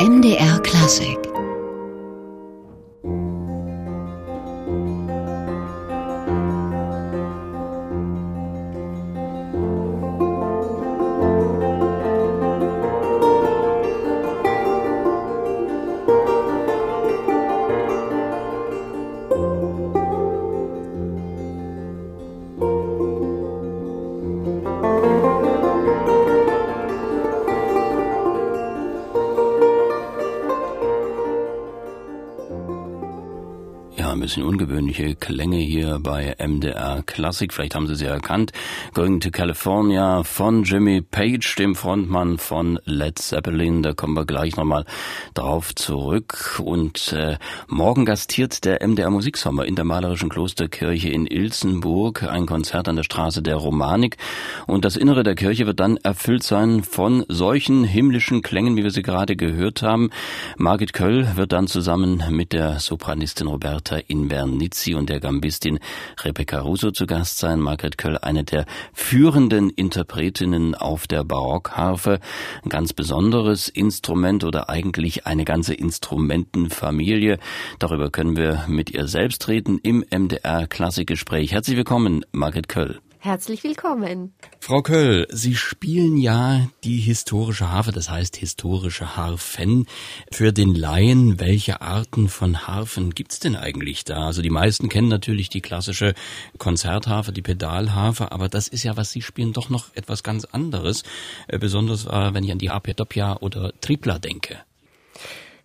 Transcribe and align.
MDR 0.00 0.62
Klassik 0.62 1.29
Klänge 36.02 36.24
hier 36.24 36.34
bei 36.36 36.36
MDR 36.38 36.39
Klassik. 37.10 37.52
Vielleicht 37.52 37.74
haben 37.74 37.88
Sie 37.88 37.96
sie 37.96 38.06
erkannt. 38.06 38.52
Going 38.94 39.20
to 39.20 39.30
California 39.30 40.22
von 40.22 40.62
Jimmy 40.62 41.02
Page, 41.02 41.56
dem 41.56 41.74
Frontmann 41.74 42.38
von 42.38 42.78
Led 42.84 43.18
Zeppelin. 43.18 43.82
Da 43.82 43.92
kommen 43.92 44.14
wir 44.14 44.24
gleich 44.24 44.56
nochmal 44.56 44.84
drauf 45.34 45.74
zurück. 45.74 46.60
Und 46.62 47.12
äh, 47.12 47.38
morgen 47.66 48.04
gastiert 48.04 48.64
der 48.64 48.86
MDR 48.86 49.10
Musiksommer 49.10 49.64
in 49.64 49.74
der 49.74 49.84
malerischen 49.84 50.28
Klosterkirche 50.28 51.08
in 51.08 51.26
Ilsenburg. 51.26 52.22
Ein 52.22 52.46
Konzert 52.46 52.86
an 52.86 52.94
der 52.96 53.02
Straße 53.02 53.42
der 53.42 53.56
Romanik. 53.56 54.16
Und 54.68 54.84
das 54.84 54.96
Innere 54.96 55.24
der 55.24 55.34
Kirche 55.34 55.66
wird 55.66 55.80
dann 55.80 55.96
erfüllt 55.96 56.44
sein 56.44 56.84
von 56.84 57.24
solchen 57.28 57.82
himmlischen 57.82 58.42
Klängen, 58.42 58.76
wie 58.76 58.84
wir 58.84 58.92
sie 58.92 59.02
gerade 59.02 59.34
gehört 59.34 59.82
haben. 59.82 60.10
Margit 60.56 60.92
Köll 60.92 61.34
wird 61.34 61.50
dann 61.50 61.66
zusammen 61.66 62.22
mit 62.30 62.52
der 62.52 62.78
Sopranistin 62.78 63.48
Roberta 63.48 63.96
in 63.96 64.20
in 64.20 64.28
Bernizzi 64.28 64.94
und 64.94 65.08
der 65.08 65.20
Gambistin 65.20 65.78
Rebecca 66.22 66.60
Russo 66.60 66.90
zu 67.00 67.06
Gast 67.06 67.38
sein. 67.38 67.60
Margret 67.60 67.96
Köll, 67.96 68.18
eine 68.18 68.44
der 68.44 68.66
führenden 68.92 69.70
Interpretinnen 69.70 70.74
auf 70.74 71.06
der 71.06 71.24
Barockharfe. 71.24 72.20
Ein 72.62 72.68
ganz 72.68 72.92
besonderes 72.92 73.70
Instrument 73.70 74.44
oder 74.44 74.68
eigentlich 74.68 75.26
eine 75.26 75.46
ganze 75.46 75.72
Instrumentenfamilie. 75.72 77.38
Darüber 77.78 78.10
können 78.10 78.36
wir 78.36 78.66
mit 78.68 78.90
ihr 78.90 79.08
selbst 79.08 79.48
reden 79.48 79.78
im 79.82 80.04
MDR 80.10 80.66
Klassikgespräch. 80.66 81.52
Herzlich 81.52 81.78
willkommen, 81.78 82.26
Margret 82.32 82.68
Köll. 82.68 83.00
Herzlich 83.22 83.62
willkommen. 83.64 84.32
Frau 84.60 84.80
Köll, 84.80 85.26
Sie 85.30 85.54
spielen 85.54 86.16
ja 86.16 86.70
die 86.84 86.96
historische 86.96 87.70
Harfe, 87.70 87.92
das 87.92 88.08
heißt 88.08 88.34
historische 88.36 89.14
Harfen. 89.14 89.84
Für 90.32 90.54
den 90.54 90.74
Laien, 90.74 91.38
welche 91.38 91.82
Arten 91.82 92.30
von 92.30 92.66
Harfen 92.66 93.10
gibt's 93.10 93.38
denn 93.38 93.56
eigentlich 93.56 94.04
da? 94.04 94.28
Also 94.28 94.40
die 94.40 94.48
meisten 94.48 94.88
kennen 94.88 95.08
natürlich 95.08 95.50
die 95.50 95.60
klassische 95.60 96.14
Konzertharfe, 96.56 97.30
die 97.32 97.42
Pedalharfe, 97.42 98.32
aber 98.32 98.48
das 98.48 98.68
ist 98.68 98.84
ja, 98.84 98.96
was 98.96 99.10
Sie 99.10 99.20
spielen, 99.20 99.52
doch 99.52 99.68
noch 99.68 99.94
etwas 99.94 100.22
ganz 100.22 100.46
anderes. 100.46 101.02
Äh, 101.46 101.58
besonders 101.58 102.06
äh, 102.06 102.32
wenn 102.32 102.44
ich 102.44 102.52
an 102.52 102.58
die 102.58 102.70
Harpe 102.70 102.94
Doppia 102.94 103.36
oder 103.36 103.78
Tripla 103.82 104.18
denke. 104.18 104.60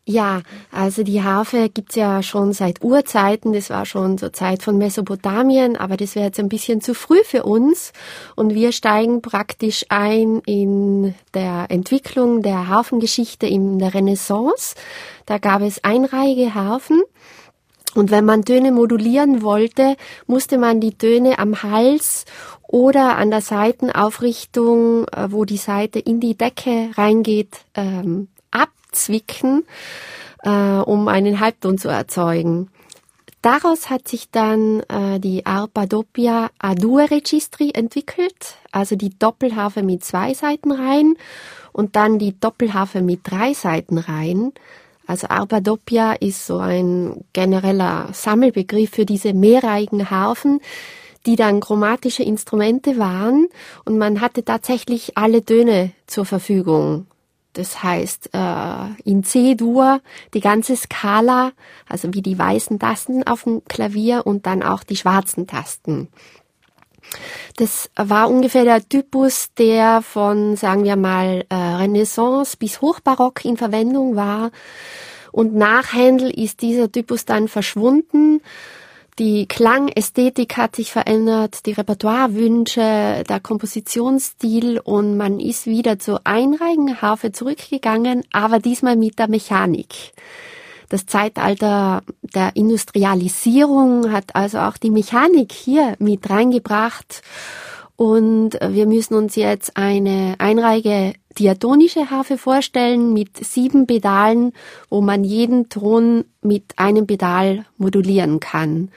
Ja, 0.08 0.44
also 0.72 1.02
die 1.02 1.24
Harfe 1.24 1.68
gibt's 1.70 1.96
ja 1.96 2.22
schon 2.22 2.54
seit 2.54 2.84
Urzeiten. 2.84 3.54
Das 3.54 3.72
war 3.72 3.88
schon 3.88 4.20
zur 4.20 4.32
Zeit 4.34 4.62
von 4.62 4.78
Mesopotamien, 4.78 5.76
aber 5.78 5.98
das 5.98 6.14
wäre 6.14 6.28
jetzt 6.28 6.40
ein 6.40 6.48
bisschen 6.48 6.80
zu 6.80 6.94
früh 6.94 7.24
für 7.24 7.44
uns. 7.44 7.92
Und 8.36 8.54
wir 8.54 8.72
steigen 8.72 9.24
praktisch 9.24 9.84
ein 9.90 10.42
in 10.46 11.16
der 11.34 11.66
Entwicklung 11.70 12.44
der 12.44 12.68
Harfengeschichte 12.68 13.48
in 13.48 13.80
der 13.80 13.96
Renaissance. 13.96 14.76
Da 15.26 15.40
gab 15.40 15.64
es 15.64 15.84
einreihige 15.84 16.54
Harfen. 16.54 17.02
Und 17.96 18.12
wenn 18.12 18.26
man 18.26 18.46
Töne 18.46 18.72
modulieren 18.72 19.42
wollte, 19.42 19.96
musste 20.28 20.60
man 20.60 20.82
die 20.82 20.96
Töne 20.96 21.40
am 21.40 21.64
Hals 21.64 22.26
oder 22.68 23.18
an 23.18 23.32
der 23.32 23.42
Seitenaufrichtung, 23.42 25.08
äh, 25.08 25.32
wo 25.32 25.46
die 25.46 25.58
Seite 25.58 25.98
in 25.98 26.20
die 26.20 26.38
Decke 26.38 26.92
reingeht, 26.96 27.56
ähm, 27.74 28.28
abzwicken, 28.96 29.66
äh, 30.44 30.50
um 30.50 31.08
einen 31.08 31.40
Halbton 31.40 31.78
zu 31.78 31.90
erzeugen. 31.90 32.70
Daraus 33.42 33.92
hat 33.92 34.08
sich 34.08 34.32
dann 34.32 34.80
äh, 34.90 35.20
die 35.20 35.46
Arpa 35.46 35.86
doppia 35.86 36.50
a 36.58 36.74
due 36.74 37.12
registri 37.12 37.72
entwickelt, 37.72 38.56
also 38.72 38.96
die 38.96 39.12
Doppelharfe 39.20 39.84
mit 39.84 40.04
zwei 40.04 40.34
Seitenreihen 40.34 41.16
und 41.72 41.96
dann 41.96 42.18
die 42.18 42.40
Doppelharfe 42.40 43.02
mit 43.02 43.20
drei 43.24 43.54
Seitenreihen. 43.54 44.54
Also 45.06 45.28
Arpa 45.28 45.60
doppia 45.60 46.14
ist 46.14 46.48
so 46.48 46.58
ein 46.58 47.24
genereller 47.34 48.10
Sammelbegriff 48.14 48.90
für 48.90 49.06
diese 49.06 49.34
mehrreihigen 49.34 50.10
Harfen, 50.10 50.60
die 51.28 51.36
dann 51.36 51.60
chromatische 51.60 52.24
Instrumente 52.24 52.98
waren 52.98 53.48
und 53.84 54.00
man 54.00 54.22
hatte 54.22 54.44
tatsächlich 54.44 55.18
alle 55.18 55.46
Töne 55.46 55.92
zur 56.08 56.26
Verfügung. 56.26 57.06
Das 57.56 57.82
heißt, 57.84 58.32
äh, 58.34 59.10
in 59.10 59.24
C-Dur 59.24 60.02
die 60.34 60.42
ganze 60.42 60.76
Skala, 60.76 61.54
also 61.88 62.14
wie 62.14 62.22
die 62.22 62.38
weißen 62.38 62.80
Tasten 62.80 63.24
auf 63.26 63.44
dem 63.44 63.64
Klavier 63.66 64.28
und 64.28 64.46
dann 64.46 64.62
auch 64.62 64.84
die 64.84 64.98
schwarzen 64.98 65.48
Tasten. 65.48 66.10
Das 67.56 67.90
war 67.96 68.30
ungefähr 68.30 68.66
der 68.66 68.88
Typus, 68.88 69.54
der 69.58 70.02
von, 70.02 70.58
sagen 70.58 70.84
wir 70.84 70.98
mal, 70.98 71.46
äh, 71.50 71.56
Renaissance 71.56 72.58
bis 72.58 72.82
Hochbarock 72.82 73.46
in 73.46 73.56
Verwendung 73.56 74.18
war. 74.18 74.52
Und 75.32 75.56
nach 75.56 75.94
Händel 75.94 76.30
ist 76.30 76.62
dieser 76.62 76.92
Typus 76.92 77.24
dann 77.24 77.48
verschwunden 77.48 78.42
die 79.18 79.48
Klangästhetik 79.48 80.58
hat 80.58 80.76
sich 80.76 80.92
verändert, 80.92 81.66
die 81.66 81.72
Repertoirewünsche, 81.72 83.24
der 83.28 83.40
Kompositionsstil 83.40 84.80
und 84.80 85.16
man 85.16 85.40
ist 85.40 85.68
wieder 85.68 86.00
zur 86.00 86.22
einreihigen 86.26 87.02
Harfe 87.02 87.32
zurückgegangen, 87.32 88.24
aber 88.34 88.60
diesmal 88.60 88.98
mit 88.98 89.18
der 89.18 89.30
Mechanik. 89.30 90.14
Das 90.90 91.06
Zeitalter 91.06 92.04
der 92.22 92.56
Industrialisierung 92.56 94.12
hat 94.12 94.36
also 94.36 94.60
auch 94.60 94.78
die 94.78 94.92
Mechanik 94.92 95.52
hier 95.54 95.96
mit 96.00 96.30
reingebracht 96.30 97.22
und 97.98 98.52
wir 98.62 98.88
müssen 98.88 99.16
uns 99.16 99.36
jetzt 99.36 99.78
eine 99.78 100.36
einreihige 100.38 101.14
diatonische 101.38 102.10
Harfe 102.10 102.38
vorstellen 102.38 103.14
mit 103.14 103.46
sieben 103.46 103.88
Pedalen, 103.88 104.54
wo 104.90 105.02
man 105.02 105.24
jeden 105.24 105.70
Ton 105.70 106.26
mit 106.42 106.78
einem 106.78 107.08
Pedal 107.08 107.66
modulieren 107.78 108.40
kann. 108.40 108.90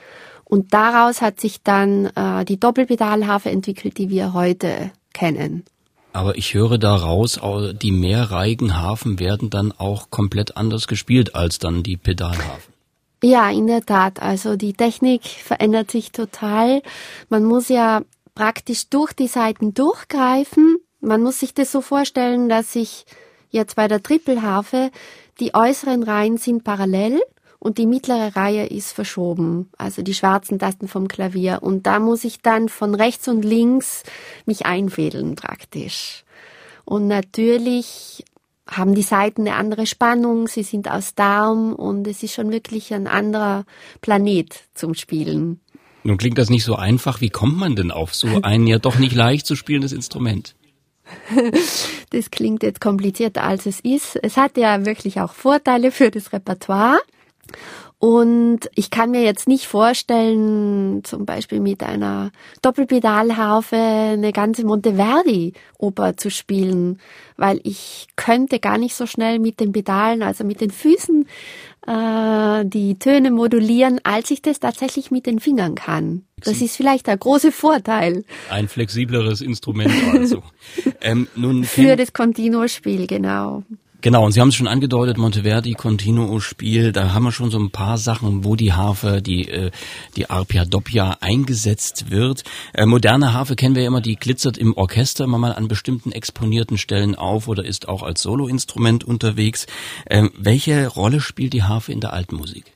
Und 0.43 0.73
daraus 0.73 1.21
hat 1.21 1.39
sich 1.39 1.61
dann 1.61 2.07
äh, 2.15 2.43
die 2.43 2.59
Doppelpedalharfe 2.59 3.49
entwickelt, 3.49 3.97
die 3.97 4.09
wir 4.09 4.33
heute 4.33 4.91
kennen. 5.13 5.63
Aber 6.11 6.37
ich 6.37 6.55
höre 6.55 6.79
daraus, 6.79 7.39
die 7.81 7.91
mehrreihigen 7.91 8.75
Harfen 8.75 9.19
werden 9.19 9.51
dann 9.51 9.71
auch 9.71 10.09
komplett 10.09 10.57
anders 10.57 10.87
gespielt 10.87 11.35
als 11.35 11.59
dann 11.59 11.83
die 11.83 11.97
Pedalharfen. 11.97 12.73
Ja, 13.21 13.49
in 13.51 13.67
der 13.67 13.85
Tat. 13.85 14.21
Also 14.21 14.55
die 14.55 14.73
Technik 14.73 15.23
verändert 15.23 15.91
sich 15.91 16.11
total. 16.11 16.81
Man 17.29 17.43
muss 17.43 17.69
ja 17.69 18.01
praktisch 18.39 18.89
durch 18.89 19.13
die 19.13 19.27
Seiten 19.27 19.73
durchgreifen 19.73 20.77
man 21.01 21.21
muss 21.21 21.39
sich 21.39 21.53
das 21.53 21.71
so 21.71 21.81
vorstellen, 21.81 22.49
dass 22.49 22.73
sich 22.73 23.05
jetzt 23.49 23.75
bei 23.75 23.87
der 23.87 24.03
Trippelharfe 24.03 24.91
die 25.39 25.53
äußeren 25.53 26.03
Reihen 26.03 26.37
sind 26.37 26.63
parallel 26.63 27.21
und 27.57 27.77
die 27.77 27.85
mittlere 27.85 28.35
Reihe 28.35 28.67
ist 28.67 28.91
verschoben, 28.91 29.69
also 29.77 30.01
die 30.01 30.13
schwarzen 30.13 30.59
Tasten 30.59 30.87
vom 30.87 31.07
Klavier. 31.07 31.59
Und 31.61 31.87
da 31.87 31.99
muss 31.99 32.23
ich 32.23 32.41
dann 32.41 32.69
von 32.69 32.95
rechts 32.95 33.27
und 33.27 33.43
links 33.43 34.03
mich 34.45 34.65
einfädeln 34.65 35.35
praktisch. 35.35 36.25
Und 36.85 37.07
natürlich 37.07 38.25
haben 38.67 38.93
die 38.93 39.01
Seiten 39.01 39.41
eine 39.41 39.55
andere 39.55 39.85
Spannung, 39.85 40.47
sie 40.47 40.63
sind 40.63 40.91
aus 40.91 41.15
Darm 41.15 41.73
und 41.73 42.07
es 42.07 42.23
ist 42.23 42.33
schon 42.33 42.51
wirklich 42.51 42.93
ein 42.93 43.07
anderer 43.07 43.65
Planet 44.01 44.63
zum 44.73 44.93
Spielen. 44.93 45.59
Nun 46.03 46.17
klingt 46.17 46.37
das 46.37 46.49
nicht 46.49 46.63
so 46.63 46.75
einfach. 46.75 47.21
Wie 47.21 47.29
kommt 47.29 47.57
man 47.57 47.75
denn 47.75 47.91
auf 47.91 48.15
so 48.15 48.41
ein 48.41 48.67
ja 48.67 48.79
doch 48.79 48.97
nicht 48.97 49.15
leicht 49.15 49.45
zu 49.45 49.55
spielendes 49.55 49.91
Instrument? 49.91 50.55
das 52.11 52.31
klingt 52.31 52.63
jetzt 52.63 52.81
komplizierter 52.81 53.43
als 53.43 53.65
es 53.65 53.79
ist. 53.79 54.17
Es 54.21 54.37
hat 54.37 54.57
ja 54.57 54.85
wirklich 54.85 55.21
auch 55.21 55.33
Vorteile 55.33 55.91
für 55.91 56.11
das 56.11 56.33
Repertoire. 56.33 56.99
Und 57.99 58.59
ich 58.75 58.91
kann 58.91 59.11
mir 59.11 59.23
jetzt 59.23 59.49
nicht 59.49 59.67
vorstellen, 59.67 61.03
zum 61.03 61.25
Beispiel 61.25 61.59
mit 61.59 61.83
einer 61.83 62.31
Doppelpedalharfe 62.61 63.75
eine 63.75 64.31
ganze 64.31 64.65
Monteverdi-Oper 64.65 66.15
zu 66.15 66.31
spielen, 66.31 67.01
weil 67.35 67.59
ich 67.63 68.07
könnte 68.15 68.59
gar 68.59 68.77
nicht 68.77 68.95
so 68.95 69.05
schnell 69.05 69.39
mit 69.39 69.59
den 69.59 69.73
Pedalen, 69.73 70.23
also 70.23 70.45
mit 70.45 70.61
den 70.61 70.71
Füßen, 70.71 71.27
äh, 71.87 72.65
die 72.65 72.97
Töne 72.99 73.31
modulieren, 73.31 73.99
als 74.03 74.31
ich 74.31 74.41
das 74.41 74.61
tatsächlich 74.61 75.11
mit 75.11 75.25
den 75.25 75.41
Fingern 75.41 75.75
kann. 75.75 76.23
Das 76.41 76.61
ist 76.61 76.77
vielleicht 76.77 77.07
der 77.07 77.17
große 77.17 77.51
Vorteil. 77.51 78.23
Ein 78.49 78.69
flexibleres 78.69 79.41
Instrument 79.41 79.91
also. 80.13 80.41
ähm, 81.01 81.27
nun 81.35 81.65
Für 81.65 81.97
das 81.97 82.13
Continuo-Spiel, 82.13 83.07
genau. 83.07 83.63
Genau, 84.01 84.25
und 84.25 84.31
Sie 84.31 84.39
haben 84.39 84.47
es 84.47 84.55
schon 84.55 84.69
angedeutet, 84.69 85.17
Monteverdi, 85.17 85.73
Continuo-Spiel, 85.73 86.93
da 86.93 87.11
haben 87.11 87.23
wir 87.23 87.33
schon 87.33 87.51
so 87.51 87.59
ein 87.59 87.69
paar 87.69 87.97
Sachen, 87.97 88.45
wo 88.45 88.55
die 88.55 88.71
Harfe, 88.71 89.21
die, 89.21 89.49
äh, 89.49 89.71
die 90.15 90.29
Arpia 90.29 90.63
Doppia 90.63 91.17
eingesetzt 91.19 92.09
wird. 92.09 92.45
Äh, 92.73 92.85
moderne 92.85 93.33
Harfe 93.33 93.57
kennen 93.57 93.75
wir 93.75 93.81
ja 93.81 93.89
immer, 93.89 93.99
die 93.99 94.15
glitzert 94.15 94.57
im 94.57 94.73
Orchester 94.77 95.25
immer 95.25 95.37
mal 95.37 95.51
an 95.51 95.67
bestimmten 95.67 96.13
exponierten 96.13 96.77
Stellen 96.77 97.15
auf 97.15 97.49
oder 97.49 97.65
ist 97.65 97.89
auch 97.89 98.01
als 98.01 98.21
Soloinstrument 98.21 99.03
unterwegs. 99.03 99.67
Ähm, 100.09 100.31
welche 100.37 100.87
Rolle 100.87 101.19
spielt 101.19 101.51
die 101.51 101.63
Harfe 101.63 101.91
in 101.91 101.99
der 101.99 102.13
alten 102.13 102.37
Musik? 102.37 102.71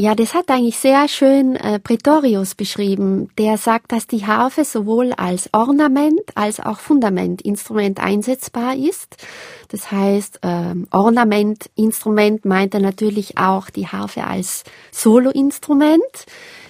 Ja, 0.00 0.14
das 0.14 0.32
hat 0.32 0.48
eigentlich 0.48 0.78
sehr 0.78 1.08
schön 1.08 1.56
äh, 1.56 1.80
Pretorius 1.80 2.54
beschrieben. 2.54 3.30
Der 3.36 3.58
sagt, 3.58 3.90
dass 3.90 4.06
die 4.06 4.24
Harfe 4.24 4.64
sowohl 4.64 5.12
als 5.12 5.52
Ornament 5.52 6.20
als 6.36 6.60
auch 6.60 6.78
Fundamentinstrument 6.78 7.98
einsetzbar 7.98 8.76
ist. 8.76 9.16
Das 9.70 9.90
heißt, 9.90 10.38
ähm, 10.44 10.86
Ornamentinstrument 10.92 12.44
meint 12.44 12.74
er 12.74 12.80
natürlich 12.80 13.38
auch 13.38 13.70
die 13.70 13.88
Harfe 13.88 14.22
als 14.22 14.62
Soloinstrument, 14.92 16.26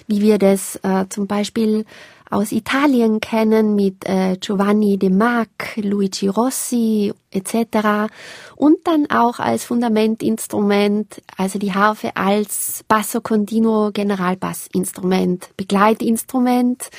wie 0.09 0.21
wir 0.21 0.39
das 0.39 0.75
äh, 0.81 1.05
zum 1.09 1.27
Beispiel 1.27 1.85
aus 2.31 2.51
Italien 2.51 3.19
kennen 3.19 3.75
mit 3.75 4.05
äh, 4.05 4.37
Giovanni 4.39 4.97
de 4.97 5.09
Mac, 5.09 5.49
Luigi 5.77 6.27
Rossi 6.27 7.13
etc. 7.31 8.11
Und 8.55 8.77
dann 8.85 9.09
auch 9.09 9.39
als 9.39 9.65
Fundamentinstrument, 9.65 11.21
also 11.37 11.59
die 11.59 11.73
Harfe 11.73 12.15
als 12.15 12.83
Basso 12.87 13.21
Continuo 13.21 13.91
Generalbassinstrument, 13.91 15.49
Begleitinstrument, 15.57 16.89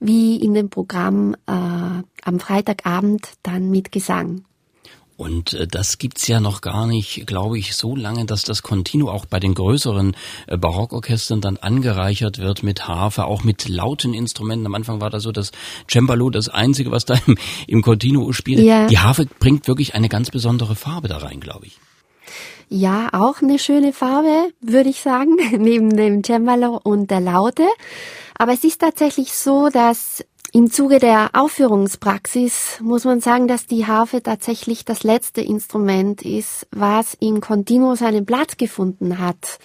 wie 0.00 0.36
in 0.36 0.54
dem 0.54 0.70
Programm 0.70 1.34
äh, 1.46 1.52
am 1.52 2.40
Freitagabend 2.40 3.28
dann 3.42 3.70
mit 3.70 3.92
Gesang. 3.92 4.44
Und 5.18 5.52
äh, 5.52 5.66
das 5.66 5.98
gibt's 5.98 6.28
ja 6.28 6.38
noch 6.38 6.60
gar 6.60 6.86
nicht, 6.86 7.26
glaube 7.26 7.58
ich, 7.58 7.74
so 7.74 7.96
lange, 7.96 8.24
dass 8.24 8.44
das 8.44 8.62
Continuo 8.62 9.10
auch 9.10 9.26
bei 9.26 9.40
den 9.40 9.52
größeren 9.52 10.16
äh, 10.46 10.56
Barockorchestern 10.56 11.40
dann 11.40 11.56
angereichert 11.56 12.38
wird 12.38 12.62
mit 12.62 12.86
Harfe, 12.86 13.24
auch 13.24 13.42
mit 13.42 13.68
lauten 13.68 14.14
Instrumenten. 14.14 14.64
Am 14.64 14.76
Anfang 14.76 15.00
war 15.00 15.10
da 15.10 15.18
so 15.18 15.32
das 15.32 15.50
Cembalo 15.90 16.30
das 16.30 16.48
einzige, 16.48 16.92
was 16.92 17.04
da 17.04 17.16
im, 17.26 17.36
im 17.66 17.82
Continuo 17.82 18.32
spielt. 18.32 18.60
Ja. 18.60 18.86
Die 18.86 19.00
Harfe 19.00 19.26
bringt 19.40 19.66
wirklich 19.66 19.96
eine 19.96 20.08
ganz 20.08 20.30
besondere 20.30 20.76
Farbe 20.76 21.08
da 21.08 21.18
rein, 21.18 21.40
glaube 21.40 21.66
ich. 21.66 21.80
Ja, 22.68 23.08
auch 23.12 23.42
eine 23.42 23.58
schöne 23.58 23.92
Farbe, 23.92 24.52
würde 24.60 24.88
ich 24.88 25.00
sagen, 25.00 25.36
neben 25.58 25.96
dem 25.96 26.22
Cembalo 26.22 26.80
und 26.80 27.10
der 27.10 27.20
Laute. 27.20 27.66
Aber 28.36 28.52
es 28.52 28.62
ist 28.62 28.80
tatsächlich 28.80 29.32
so, 29.32 29.68
dass 29.68 30.24
im 30.52 30.70
Zuge 30.70 30.98
der 30.98 31.30
Aufführungspraxis 31.34 32.80
muss 32.80 33.04
man 33.04 33.20
sagen, 33.20 33.48
dass 33.48 33.66
die 33.66 33.86
Harfe 33.86 34.22
tatsächlich 34.22 34.86
das 34.86 35.02
letzte 35.02 35.42
Instrument 35.42 36.22
ist, 36.22 36.66
was 36.70 37.14
im 37.20 37.42
Continuo 37.42 37.96
seinen 37.96 38.24
Platz 38.24 38.56
gefunden 38.56 39.18
hat. 39.18 39.58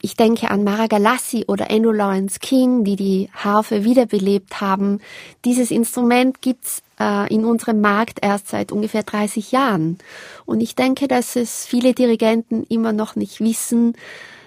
Ich 0.00 0.16
denke 0.16 0.50
an 0.50 0.64
Mara 0.64 0.86
Galassi 0.86 1.44
oder 1.46 1.70
Endo 1.70 1.90
Lawrence 1.90 2.40
King, 2.40 2.84
die 2.84 2.96
die 2.96 3.28
Harfe 3.34 3.84
wiederbelebt 3.84 4.62
haben. 4.62 5.00
Dieses 5.44 5.70
Instrument 5.70 6.40
gibt's 6.40 6.82
äh, 6.98 7.30
in 7.32 7.44
unserem 7.44 7.82
Markt 7.82 8.20
erst 8.22 8.48
seit 8.48 8.72
ungefähr 8.72 9.02
30 9.02 9.52
Jahren. 9.52 9.98
Und 10.46 10.62
ich 10.62 10.74
denke, 10.74 11.08
dass 11.08 11.36
es 11.36 11.66
viele 11.66 11.92
Dirigenten 11.92 12.64
immer 12.64 12.94
noch 12.94 13.14
nicht 13.14 13.40
wissen, 13.40 13.92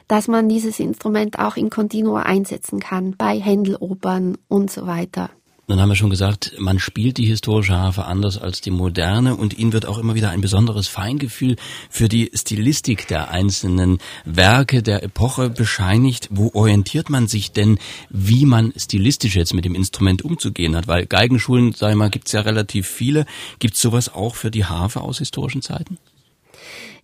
dass 0.07 0.27
man 0.27 0.49
dieses 0.49 0.79
Instrument 0.79 1.37
auch 1.37 1.55
in 1.55 1.69
Continuo 1.69 2.15
einsetzen 2.15 2.79
kann, 2.79 3.15
bei 3.15 3.39
Händelopern 3.39 4.39
und 4.47 4.71
so 4.71 4.87
weiter. 4.87 5.29
Dann 5.67 5.79
haben 5.79 5.87
wir 5.87 5.95
schon 5.95 6.09
gesagt, 6.09 6.53
man 6.59 6.77
spielt 6.77 7.17
die 7.17 7.25
historische 7.25 7.77
Harfe 7.77 8.03
anders 8.03 8.37
als 8.37 8.59
die 8.59 8.69
moderne 8.69 9.37
und 9.37 9.57
ihnen 9.57 9.71
wird 9.71 9.85
auch 9.85 9.97
immer 9.97 10.13
wieder 10.13 10.29
ein 10.29 10.41
besonderes 10.41 10.89
Feingefühl 10.89 11.55
für 11.89 12.09
die 12.09 12.31
Stilistik 12.33 13.07
der 13.07 13.31
einzelnen 13.31 13.99
Werke 14.25 14.83
der 14.83 15.03
Epoche 15.03 15.49
bescheinigt. 15.49 16.27
Wo 16.31 16.51
orientiert 16.53 17.09
man 17.09 17.27
sich 17.27 17.53
denn, 17.53 17.79
wie 18.09 18.45
man 18.45 18.73
stilistisch 18.75 19.37
jetzt 19.37 19.53
mit 19.53 19.63
dem 19.63 19.73
Instrument 19.73 20.21
umzugehen 20.21 20.75
hat? 20.75 20.89
Weil 20.89 21.05
Geigenschulen, 21.05 21.71
sag 21.71 21.91
ich 21.91 21.95
mal, 21.95 22.09
gibt's 22.09 22.33
ja 22.33 22.41
relativ 22.41 22.85
viele. 22.85 23.25
Gibt's 23.59 23.81
sowas 23.81 24.13
auch 24.13 24.35
für 24.35 24.51
die 24.51 24.65
Harfe 24.65 24.99
aus 24.99 25.19
historischen 25.19 25.61
Zeiten? 25.61 25.97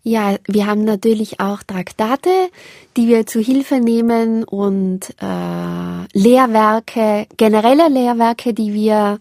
Ja, 0.02 0.38
wir 0.48 0.66
haben 0.66 0.86
natürlich 0.86 1.40
auch 1.40 1.62
Traktate, 1.62 2.30
die 2.96 3.08
wir 3.08 3.26
zu 3.26 3.42
Hilfe 3.42 3.80
nehmen 3.80 4.46
und 4.46 5.10
äh, 5.22 6.18
Lehrwerke, 6.18 7.28
generelle 7.36 7.90
Lehrwerke, 7.90 8.54
die 8.54 8.74
wir 8.74 9.20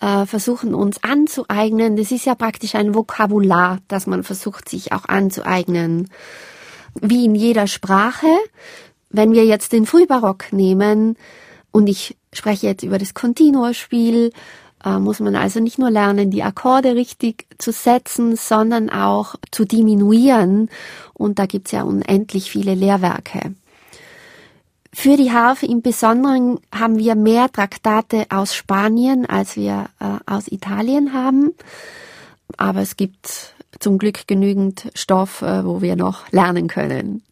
äh, 0.00 0.24
versuchen 0.26 0.74
uns 0.74 1.02
anzueignen. 1.02 1.96
Das 1.96 2.12
ist 2.12 2.24
ja 2.24 2.36
praktisch 2.36 2.76
ein 2.76 2.94
Vokabular, 2.94 3.78
das 3.88 4.06
man 4.06 4.22
versucht 4.22 4.68
sich 4.68 4.92
auch 4.92 5.06
anzueignen. 5.06 6.08
Wie 7.00 7.24
in 7.24 7.34
jeder 7.34 7.66
Sprache. 7.66 8.28
Wenn 9.10 9.32
wir 9.32 9.44
jetzt 9.44 9.72
den 9.72 9.86
Frühbarock 9.86 10.52
nehmen 10.52 11.16
und 11.70 11.88
ich 11.88 12.16
spreche 12.32 12.68
jetzt 12.68 12.82
über 12.82 12.98
das 12.98 13.12
Continuo-Spiel, 13.12 14.32
äh, 14.84 14.98
muss 14.98 15.20
man 15.20 15.36
also 15.36 15.60
nicht 15.60 15.78
nur 15.78 15.90
lernen, 15.90 16.30
die 16.30 16.42
Akkorde 16.42 16.94
richtig 16.94 17.46
zu 17.58 17.72
setzen, 17.72 18.36
sondern 18.36 18.90
auch 18.90 19.34
zu 19.50 19.64
diminuieren. 19.64 20.68
Und 21.14 21.38
da 21.38 21.46
gibt's 21.46 21.72
ja 21.72 21.82
unendlich 21.82 22.50
viele 22.50 22.74
Lehrwerke. 22.74 23.54
Für 24.94 25.16
die 25.16 25.32
Harfe 25.32 25.66
im 25.66 25.80
Besonderen 25.80 26.60
haben 26.74 26.98
wir 26.98 27.14
mehr 27.14 27.50
Traktate 27.50 28.26
aus 28.28 28.54
Spanien, 28.54 29.24
als 29.24 29.56
wir 29.56 29.88
äh, 30.00 30.18
aus 30.26 30.48
Italien 30.48 31.14
haben. 31.14 31.52
Aber 32.58 32.82
es 32.82 32.96
gibt 32.96 33.54
zum 33.78 33.96
Glück 33.96 34.26
genügend 34.26 34.90
Stoff, 34.94 35.40
äh, 35.40 35.64
wo 35.64 35.80
wir 35.80 35.96
noch 35.96 36.30
lernen 36.30 36.68
können. 36.68 37.22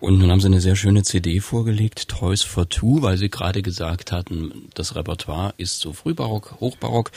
Und 0.00 0.18
nun 0.18 0.30
haben 0.30 0.40
Sie 0.40 0.46
eine 0.46 0.60
sehr 0.60 0.76
schöne 0.76 1.02
CD 1.02 1.40
vorgelegt, 1.40 2.08
Toys 2.08 2.42
for 2.42 2.68
Two, 2.68 3.02
weil 3.02 3.16
Sie 3.16 3.30
gerade 3.30 3.62
gesagt 3.62 4.12
hatten, 4.12 4.68
das 4.74 4.94
Repertoire 4.94 5.54
ist 5.56 5.80
so 5.80 5.92
Frühbarock, 5.92 6.56
Hochbarock. 6.60 7.10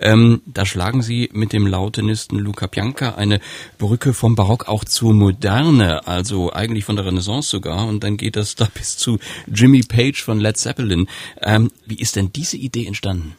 Ähm, 0.00 0.42
da 0.46 0.66
schlagen 0.66 1.02
Sie 1.02 1.30
mit 1.32 1.52
dem 1.52 1.66
Lautenisten 1.66 2.38
Luca 2.38 2.66
Bianca 2.66 3.14
eine 3.14 3.40
Brücke 3.78 4.14
vom 4.14 4.34
Barock 4.34 4.68
auch 4.68 4.84
zur 4.84 5.14
Moderne, 5.14 6.06
also 6.08 6.52
eigentlich 6.52 6.84
von 6.84 6.96
der 6.96 7.06
Renaissance 7.06 7.48
sogar. 7.48 7.86
Und 7.86 8.02
dann 8.02 8.16
geht 8.16 8.36
das 8.36 8.56
da 8.56 8.68
bis 8.72 8.96
zu 8.96 9.18
Jimmy 9.46 9.82
Page 9.82 10.22
von 10.22 10.40
Led 10.40 10.56
Zeppelin. 10.56 11.06
Ähm, 11.40 11.70
wie 11.86 11.96
ist 11.96 12.16
denn 12.16 12.32
diese 12.32 12.56
Idee 12.56 12.86
entstanden? 12.86 13.36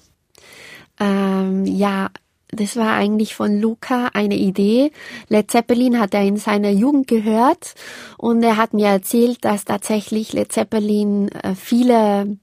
Ähm, 1.00 1.66
ja, 1.66 2.10
das 2.56 2.76
war 2.76 2.94
eigentlich 2.94 3.36
von 3.36 3.60
Luca 3.60 4.10
eine 4.14 4.36
Idee. 4.36 4.92
Led 5.30 5.52
Zeppelin 5.52 6.00
hat 6.00 6.14
er 6.14 6.24
in 6.24 6.38
seiner 6.38 6.72
Jugend 6.72 7.08
gehört 7.08 7.76
und 8.18 8.44
er 8.44 8.58
hat 8.58 8.74
mir 8.74 8.88
erzählt, 8.88 9.44
dass 9.46 9.66
tatsächlich 9.66 10.34
Led 10.34 10.52
Zeppelin 10.52 11.30
äh, 11.30 11.56
viele 11.56 12.38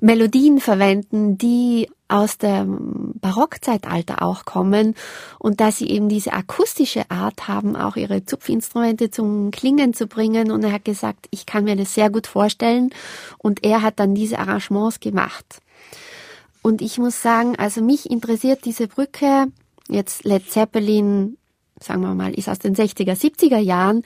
Melodien 0.00 0.60
verwenden, 0.60 1.38
die 1.38 1.88
aus 2.08 2.38
dem 2.38 3.12
Barockzeitalter 3.20 4.22
auch 4.22 4.44
kommen 4.44 4.94
und 5.38 5.60
dass 5.60 5.78
sie 5.78 5.90
eben 5.90 6.08
diese 6.08 6.32
akustische 6.32 7.10
Art 7.10 7.48
haben, 7.48 7.76
auch 7.76 7.96
ihre 7.96 8.24
Zupfinstrumente 8.24 9.10
zum 9.10 9.50
Klingen 9.50 9.92
zu 9.92 10.06
bringen. 10.06 10.50
Und 10.50 10.64
er 10.64 10.72
hat 10.72 10.84
gesagt, 10.86 11.26
ich 11.30 11.44
kann 11.44 11.64
mir 11.64 11.76
das 11.76 11.94
sehr 11.94 12.10
gut 12.10 12.26
vorstellen. 12.26 12.90
Und 13.36 13.64
er 13.64 13.82
hat 13.82 14.00
dann 14.00 14.14
diese 14.14 14.38
Arrangements 14.38 15.00
gemacht. 15.00 15.60
Und 16.68 16.82
ich 16.82 16.98
muss 16.98 17.22
sagen, 17.22 17.56
also 17.56 17.80
mich 17.80 18.10
interessiert 18.10 18.66
diese 18.66 18.88
Brücke, 18.88 19.46
jetzt 19.88 20.24
Led 20.24 20.50
Zeppelin, 20.50 21.38
sagen 21.80 22.02
wir 22.02 22.14
mal, 22.14 22.34
ist 22.34 22.46
aus 22.50 22.58
den 22.58 22.76
60er, 22.76 23.18
70er 23.18 23.56
Jahren, 23.56 24.02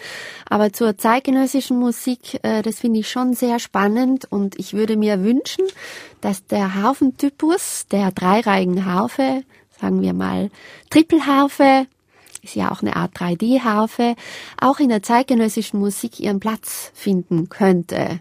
aber 0.49 0.73
zur 0.73 0.97
zeitgenössischen 0.97 1.77
Musik, 1.77 2.39
äh, 2.45 2.63
das 2.63 2.79
finde 2.79 3.01
ich 3.01 3.11
schon 3.11 3.35
sehr 3.35 3.59
spannend 3.59 4.31
und 4.31 4.61
ich 4.61 4.75
würde 4.75 4.97
mir 4.97 5.25
wünschen, 5.25 5.65
dass 6.21 6.47
der 6.47 6.77
Harfentypus 6.77 7.89
der 7.91 8.13
dreireihigen 8.13 8.85
Harfe, 8.87 9.43
sagen 9.81 10.01
wir 10.01 10.13
mal 10.13 10.49
Trippelharfe, 10.89 11.89
ist 12.45 12.55
ja 12.55 12.71
auch 12.71 12.81
eine 12.81 12.95
Art 12.95 13.17
3D-Harfe, 13.17 14.15
auch 14.61 14.79
in 14.79 14.91
der 14.91 15.03
zeitgenössischen 15.03 15.81
Musik 15.81 16.21
ihren 16.21 16.39
Platz 16.39 16.93
finden 16.95 17.49
könnte. 17.49 18.21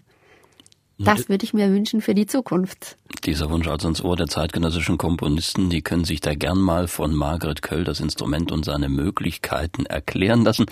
Das 1.04 1.30
würde 1.30 1.46
ich 1.46 1.54
mir 1.54 1.72
wünschen 1.72 2.02
für 2.02 2.14
die 2.14 2.26
Zukunft. 2.26 2.98
Dieser 3.24 3.50
Wunsch 3.50 3.68
also 3.68 3.88
ins 3.88 4.04
Ohr 4.04 4.16
der 4.16 4.28
zeitgenössischen 4.28 4.98
Komponisten, 4.98 5.70
die 5.70 5.82
können 5.82 6.06
sich 6.06 6.22
da 6.22 6.34
gern 6.34 6.60
mal 6.60 6.88
von 6.88 7.14
Margaret 7.14 7.62
Köll 7.62 7.84
das 7.84 8.00
Instrument 8.00 8.52
und 8.52 8.66
seine 8.66 8.90
Möglichkeiten 8.90 9.86
erklären 9.86 10.44
lassen. 10.44 10.66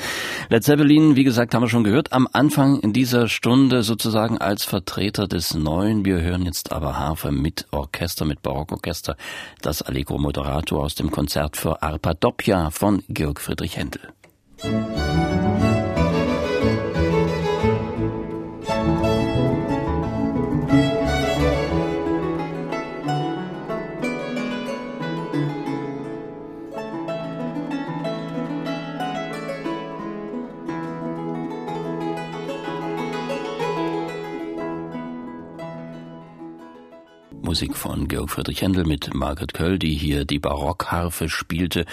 Led 0.50 0.64
Zeppelin, 0.64 1.16
wie 1.16 1.24
gesagt, 1.24 1.54
haben 1.54 1.62
wir 1.62 1.70
schon 1.70 1.84
gehört, 1.84 2.12
am 2.12 2.28
Anfang 2.32 2.80
in 2.80 2.92
dieser 2.92 3.28
Stunde 3.28 3.84
sozusagen 3.84 4.40
als 4.40 4.64
Vertreter 4.64 5.28
des 5.28 5.54
Neuen. 5.54 6.06
Wir 6.06 6.22
hören 6.22 6.44
jetzt 6.44 6.72
aber 6.72 6.98
Harfe 6.98 7.32
mit 7.32 7.68
Orchester, 7.72 8.26
mit 8.26 8.42
Barockorchester, 8.42 9.16
das 9.62 9.82
Allegro 9.82 10.18
Moderato 10.18 10.82
aus 10.82 10.96
dem 10.96 11.12
Konzert 11.12 11.56
für 11.56 11.84
Arpa 11.84 12.14
Doppia 12.16 12.72
von 12.72 13.04
Georg 13.10 13.40
Friedrich 13.40 13.78
Händel. 13.78 14.02
Musik 14.64 15.69
Musik 37.50 37.76
von 37.76 38.08
Georg 38.08 38.30
Friedrich 38.30 38.62
Händel 38.62 38.86
mit 38.86 39.16
Margret 39.16 39.56
Köll, 39.56 39.80
die 39.80 39.96
hier 39.96 40.24
die 40.24 40.38
Barockharfe 40.38 41.30
spielte. 41.30 41.86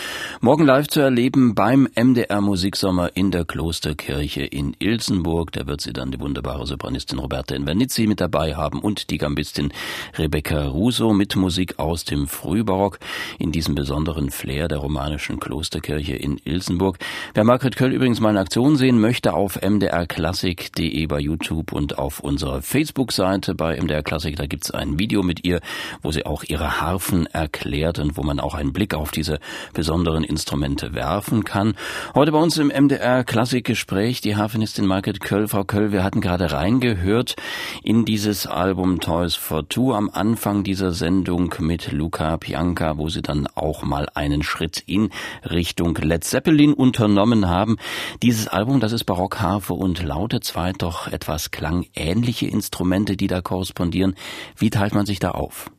Morgen 0.43 0.67
live 0.67 0.87
zu 0.87 1.01
erleben 1.01 1.55
beim 1.55 1.89
MDR 1.95 2.43
Musiksommer 2.43 3.17
in 3.17 3.31
der 3.31 3.47
Klosterkirche 3.47 4.43
in 4.43 4.77
Ilsenburg. 4.79 5.53
Da 5.53 5.67
wird 5.67 5.81
sie 5.81 5.95
dann 5.95 6.11
die 6.11 6.21
wunderbare 6.21 6.67
Sopranistin 6.67 7.19
Roberta 7.19 7.55
Invernizzi 7.55 8.07
mit 8.07 8.21
dabei 8.21 8.55
haben 8.55 8.81
und 8.81 9.09
die 9.09 9.17
Gambistin 9.17 9.73
Rebecca 10.19 10.67
Russo 10.67 11.15
mit 11.15 11.37
Musik 11.37 11.79
aus 11.79 12.05
dem 12.05 12.27
Frühbarock 12.27 12.99
in 13.39 13.51
diesem 13.51 13.75
besonderen 13.75 14.29
Flair 14.29 14.69
der 14.69 14.77
romanischen 14.77 15.41
Klosterkirche 15.41 16.17
in 16.17 16.39
Ilsenburg. 16.45 16.99
Wer 17.33 17.45
Margret 17.45 17.77
Köll 17.77 17.95
übrigens 17.95 18.21
mal 18.21 18.33
in 18.33 18.37
Aktion 18.37 18.77
sehen 18.77 19.01
möchte, 19.01 19.33
auf 19.33 19.59
mdrklassik.de 19.63 21.07
bei 21.07 21.19
YouTube 21.19 21.73
und 21.73 21.97
auf 21.97 22.21
unserer 22.21 22.61
Facebook-Seite 22.61 23.55
bei 23.55 23.81
MDR 23.81 24.03
Klassik, 24.03 24.37
da 24.37 24.45
gibt's 24.45 24.71
ein 24.71 24.99
Video 24.99 25.23
mit 25.23 25.47
ihr, 25.47 25.56
wo 26.03 26.13
sie 26.13 26.27
auch 26.27 26.45
ihre 26.45 26.81
Harfen 26.81 27.27
erklärt 27.27 27.99
und 27.99 28.17
wo 28.17 28.23
man 28.23 28.41
auch 28.41 28.55
einen 28.55 28.73
Blick 28.73 28.95
auf 28.95 29.11
diese 29.11 29.39
besonderen 29.73 30.25
Instrumente 30.25 30.95
werfen 30.95 31.45
kann. 31.45 31.75
Heute 32.15 32.33
bei 32.33 32.39
uns 32.39 32.59
im 32.59 32.69
MDR 32.69 33.25
Klassikgespräch 33.25 34.21
die 34.21 34.37
Harfenistin 34.37 34.87
Margret 34.87 35.21
Köll. 35.21 35.49
Frau 35.49 35.65
Köll, 35.65 35.93
wir 35.93 36.05
hatten 36.05 36.21
gerade 36.21 36.53
reingehört 36.53 37.37
in 37.83 38.05
dieses 38.05 38.47
Album 38.47 39.01
Toys 39.01 39.35
for 39.35 39.69
Two 39.69 39.95
am 39.95 40.11
Anfang 40.11 40.65
dieser 40.65 40.93
Sendung 40.93 41.55
mit 41.59 41.93
Luca 41.93 42.37
Pianca, 42.37 42.99
wo 42.99 43.09
sie 43.09 43.23
dann 43.23 43.47
auch 43.55 43.83
mal 43.83 44.09
einen 44.15 44.43
Schritt 44.43 44.83
in 44.87 45.11
Richtung 45.49 45.97
Led 45.97 46.25
Zeppelin 46.25 46.73
unternommen 46.73 47.49
haben. 47.49 47.77
Dieses 48.23 48.49
Album, 48.49 48.81
das 48.81 48.93
ist 48.93 49.05
Barockharfe 49.05 49.75
und 49.75 50.03
Laute, 50.03 50.41
zwei 50.41 50.73
doch 50.73 51.09
etwas 51.09 51.51
klangähnliche 51.51 52.47
Instrumente, 52.47 53.17
die 53.17 53.27
da 53.27 53.41
korrespondieren. 53.41 54.15
Wie 54.57 54.71
teilt 54.71 54.95
man 54.95 55.07
sich 55.07 55.19
da 55.19 55.33
auf? 55.37 55.71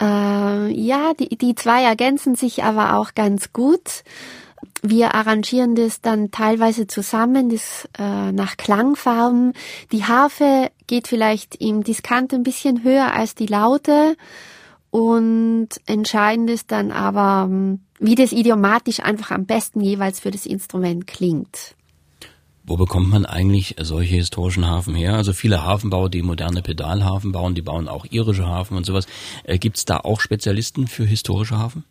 Äh, 0.00 0.70
ja, 0.72 1.14
die, 1.14 1.36
die 1.36 1.54
zwei 1.54 1.84
ergänzen 1.84 2.34
sich 2.34 2.64
aber 2.64 2.96
auch 2.96 3.14
ganz 3.14 3.52
gut. 3.52 4.04
Wir 4.82 5.14
arrangieren 5.14 5.74
das 5.74 6.00
dann 6.00 6.30
teilweise 6.30 6.86
zusammen, 6.86 7.48
das 7.48 7.88
äh, 7.98 8.32
nach 8.32 8.56
Klangfarben. 8.56 9.54
Die 9.92 10.04
Harfe 10.04 10.70
geht 10.86 11.08
vielleicht 11.08 11.56
im 11.56 11.82
Diskant 11.82 12.32
ein 12.34 12.42
bisschen 12.42 12.82
höher 12.82 13.12
als 13.12 13.34
die 13.34 13.46
Laute 13.46 14.16
und 14.90 15.68
entscheidend 15.86 16.50
ist 16.50 16.72
dann 16.72 16.90
aber, 16.92 17.50
wie 17.98 18.14
das 18.14 18.32
idiomatisch 18.32 19.00
einfach 19.00 19.30
am 19.30 19.44
besten 19.44 19.80
jeweils 19.80 20.20
für 20.20 20.30
das 20.30 20.46
Instrument 20.46 21.06
klingt. 21.06 21.74
Wo 22.68 22.76
bekommt 22.76 23.10
man 23.10 23.26
eigentlich 23.26 23.76
solche 23.78 24.16
historischen 24.16 24.66
Hafen 24.66 24.96
her? 24.96 25.14
Also 25.14 25.32
viele 25.32 25.62
Hafenbauer, 25.62 26.10
die 26.10 26.22
moderne 26.22 26.62
Pedalhafen 26.62 27.30
bauen, 27.30 27.54
die 27.54 27.62
bauen 27.62 27.86
auch 27.86 28.06
irische 28.10 28.46
Hafen 28.46 28.76
und 28.76 28.84
sowas. 28.84 29.06
Äh, 29.44 29.58
Gibt 29.58 29.76
es 29.76 29.84
da 29.84 29.98
auch 29.98 30.20
Spezialisten 30.20 30.88
für 30.88 31.04
historische 31.04 31.56
Hafen? 31.56 31.84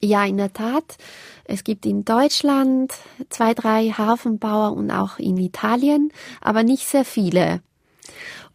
Ja, 0.00 0.24
in 0.24 0.36
der 0.36 0.52
Tat. 0.52 0.96
Es 1.44 1.64
gibt 1.64 1.86
in 1.86 2.04
Deutschland 2.04 2.92
zwei, 3.30 3.52
drei 3.52 3.90
Hafenbauer 3.90 4.76
und 4.76 4.92
auch 4.92 5.18
in 5.18 5.36
Italien, 5.38 6.12
aber 6.40 6.62
nicht 6.62 6.86
sehr 6.86 7.04
viele. 7.04 7.60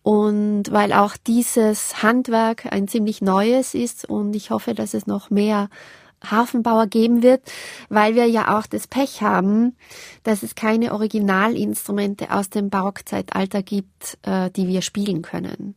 Und 0.03 0.71
weil 0.71 0.93
auch 0.93 1.17
dieses 1.17 2.01
Handwerk 2.01 2.71
ein 2.71 2.87
ziemlich 2.87 3.21
neues 3.21 3.73
ist 3.73 4.05
und 4.05 4.37
ich 4.37 4.51
hoffe, 4.51 4.73
dass 4.73 4.93
es 4.93 5.05
noch 5.05 5.29
mehr 5.29 5.69
Hafenbauer 6.23 6.87
geben 6.87 7.21
wird, 7.21 7.41
weil 7.89 8.15
wir 8.15 8.25
ja 8.25 8.57
auch 8.57 8.67
das 8.67 8.87
Pech 8.87 9.21
haben, 9.21 9.75
dass 10.23 10.43
es 10.43 10.55
keine 10.55 10.93
Originalinstrumente 10.93 12.31
aus 12.31 12.49
dem 12.49 12.69
Barockzeitalter 12.69 13.63
gibt, 13.63 14.17
äh, 14.23 14.49
die 14.51 14.67
wir 14.67 14.81
spielen 14.81 15.21
können. 15.21 15.75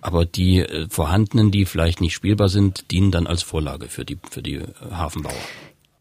Aber 0.00 0.24
die 0.24 0.60
äh, 0.60 0.88
vorhandenen, 0.88 1.50
die 1.50 1.64
vielleicht 1.64 2.00
nicht 2.00 2.14
spielbar 2.14 2.48
sind, 2.48 2.90
dienen 2.90 3.10
dann 3.10 3.26
als 3.26 3.42
Vorlage 3.42 3.88
für 3.88 4.04
die, 4.04 4.18
für 4.30 4.42
die 4.42 4.54
äh, 4.54 4.66
Hafenbauer. 4.90 5.34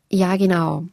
Ja, 0.10 0.38
genau. 0.38 0.86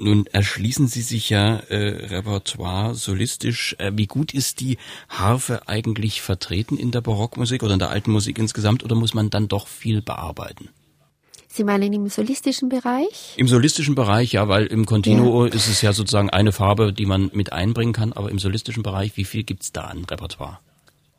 Nun 0.00 0.26
erschließen 0.26 0.86
Sie 0.86 1.02
sich 1.02 1.28
ja 1.28 1.56
äh, 1.56 2.06
Repertoire 2.06 2.94
solistisch. 2.94 3.74
Äh, 3.78 3.92
wie 3.94 4.06
gut 4.06 4.32
ist 4.32 4.60
die 4.60 4.78
Harfe 5.08 5.66
eigentlich 5.66 6.22
vertreten 6.22 6.76
in 6.76 6.92
der 6.92 7.00
Barockmusik 7.00 7.64
oder 7.64 7.72
in 7.72 7.80
der 7.80 7.90
alten 7.90 8.12
Musik 8.12 8.38
insgesamt 8.38 8.84
oder 8.84 8.94
muss 8.94 9.14
man 9.14 9.30
dann 9.30 9.48
doch 9.48 9.66
viel 9.66 10.00
bearbeiten? 10.00 10.68
Sie 11.50 11.64
meinen 11.64 11.92
im 11.92 12.08
solistischen 12.08 12.68
Bereich? 12.68 13.34
Im 13.36 13.48
solistischen 13.48 13.94
Bereich, 13.94 14.32
ja, 14.32 14.48
weil 14.48 14.66
im 14.66 14.84
Continuo 14.84 15.46
ja. 15.46 15.52
ist 15.52 15.66
es 15.66 15.80
ja 15.80 15.92
sozusagen 15.92 16.30
eine 16.30 16.52
Farbe, 16.52 16.92
die 16.92 17.06
man 17.06 17.30
mit 17.32 17.52
einbringen 17.52 17.94
kann, 17.94 18.12
aber 18.12 18.30
im 18.30 18.38
solistischen 18.38 18.82
Bereich, 18.82 19.16
wie 19.16 19.24
viel 19.24 19.44
gibt's 19.44 19.72
da 19.72 19.82
an 19.82 20.04
Repertoire? 20.04 20.58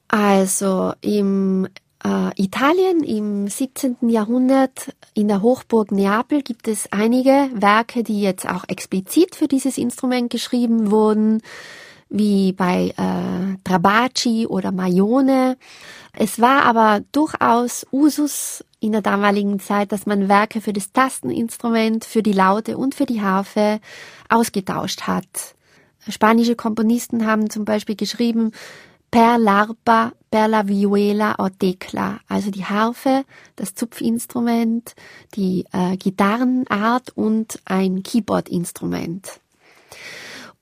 Also 0.07 0.93
im 1.01 1.67
äh, 2.03 2.41
Italien 2.41 3.03
im 3.03 3.47
17. 3.47 4.09
Jahrhundert 4.09 4.93
in 5.13 5.27
der 5.27 5.41
Hochburg 5.41 5.91
Neapel 5.91 6.41
gibt 6.41 6.67
es 6.67 6.91
einige 6.91 7.49
Werke, 7.53 8.03
die 8.03 8.21
jetzt 8.21 8.47
auch 8.47 8.63
explizit 8.67 9.35
für 9.35 9.47
dieses 9.47 9.77
Instrument 9.77 10.29
geschrieben 10.29 10.91
wurden, 10.91 11.41
wie 12.09 12.53
bei 12.53 12.93
äh, 12.97 13.57
Trabaci 13.63 14.47
oder 14.47 14.71
Maione. 14.71 15.57
Es 16.13 16.39
war 16.39 16.63
aber 16.63 17.01
durchaus 17.11 17.85
Usus 17.91 18.63
in 18.79 18.91
der 18.93 19.01
damaligen 19.01 19.59
Zeit, 19.59 19.91
dass 19.91 20.05
man 20.05 20.29
Werke 20.29 20.61
für 20.61 20.73
das 20.73 20.91
Tasteninstrument, 20.91 22.05
für 22.05 22.23
die 22.23 22.33
Laute 22.33 22.77
und 22.77 22.95
für 22.95 23.05
die 23.05 23.21
Harfe 23.21 23.79
ausgetauscht 24.29 25.01
hat. 25.01 25.55
Spanische 26.07 26.55
Komponisten 26.55 27.25
haben 27.25 27.49
zum 27.49 27.65
Beispiel 27.65 27.95
geschrieben, 27.95 28.51
per 29.11 29.37
l'arpa, 29.37 30.11
per 30.31 30.47
la 30.47 30.67
vihuela 30.67 31.35
o 31.39 31.49
tecla, 31.49 32.19
also 32.27 32.51
die 32.51 32.65
Harfe, 32.65 33.25
das 33.55 33.73
Zupfinstrument, 33.75 34.95
die 35.35 35.65
äh, 35.71 35.97
Gitarrenart 35.97 37.11
und 37.15 37.59
ein 37.65 38.03
Keyboardinstrument. 38.03 39.39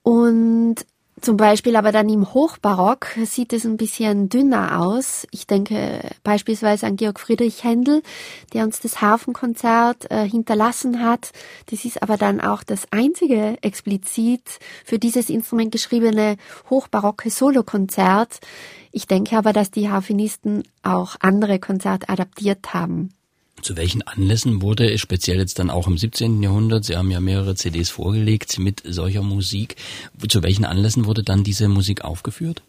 Und 0.01 0.75
zum 1.19 1.35
Beispiel 1.35 1.75
aber 1.75 1.91
dann 1.91 2.09
im 2.09 2.33
Hochbarock 2.33 3.07
sieht 3.25 3.51
es 3.51 3.65
ein 3.65 3.77
bisschen 3.77 4.29
dünner 4.29 4.79
aus. 4.79 5.25
Ich 5.31 5.47
denke 5.47 6.01
beispielsweise 6.23 6.85
an 6.85 6.95
Georg 6.95 7.19
Friedrich 7.19 7.63
Händel, 7.63 8.03
der 8.53 8.63
uns 8.63 8.79
das 8.79 9.01
Hafenkonzert 9.01 10.11
äh, 10.11 10.29
hinterlassen 10.29 11.03
hat. 11.03 11.31
Das 11.71 11.85
ist 11.85 12.03
aber 12.03 12.17
dann 12.17 12.39
auch 12.39 12.61
das 12.63 12.87
einzige 12.91 13.57
explizit 13.61 14.59
für 14.85 14.99
dieses 14.99 15.29
Instrument 15.29 15.71
geschriebene 15.71 16.37
hochbarocke 16.69 17.31
Solokonzert. 17.31 18.39
Ich 18.91 19.07
denke 19.07 19.37
aber, 19.37 19.53
dass 19.53 19.71
die 19.71 19.89
Harfenisten 19.89 20.63
auch 20.83 21.15
andere 21.19 21.59
Konzerte 21.59 22.09
adaptiert 22.09 22.73
haben. 22.73 23.16
Zu 23.61 23.75
welchen 23.75 24.01
Anlässen 24.03 24.61
wurde 24.61 24.97
speziell 24.97 25.39
jetzt 25.39 25.59
dann 25.59 25.69
auch 25.69 25.87
im 25.87 25.97
17. 25.97 26.43
Jahrhundert, 26.43 26.85
Sie 26.85 26.95
haben 26.95 27.11
ja 27.11 27.19
mehrere 27.19 27.55
CDs 27.55 27.89
vorgelegt 27.89 28.59
mit 28.59 28.83
solcher 28.85 29.23
Musik, 29.23 29.75
zu 30.29 30.43
welchen 30.43 30.65
Anlässen 30.65 31.05
wurde 31.05 31.23
dann 31.23 31.43
diese 31.43 31.67
Musik 31.67 32.03
aufgeführt? 32.03 32.61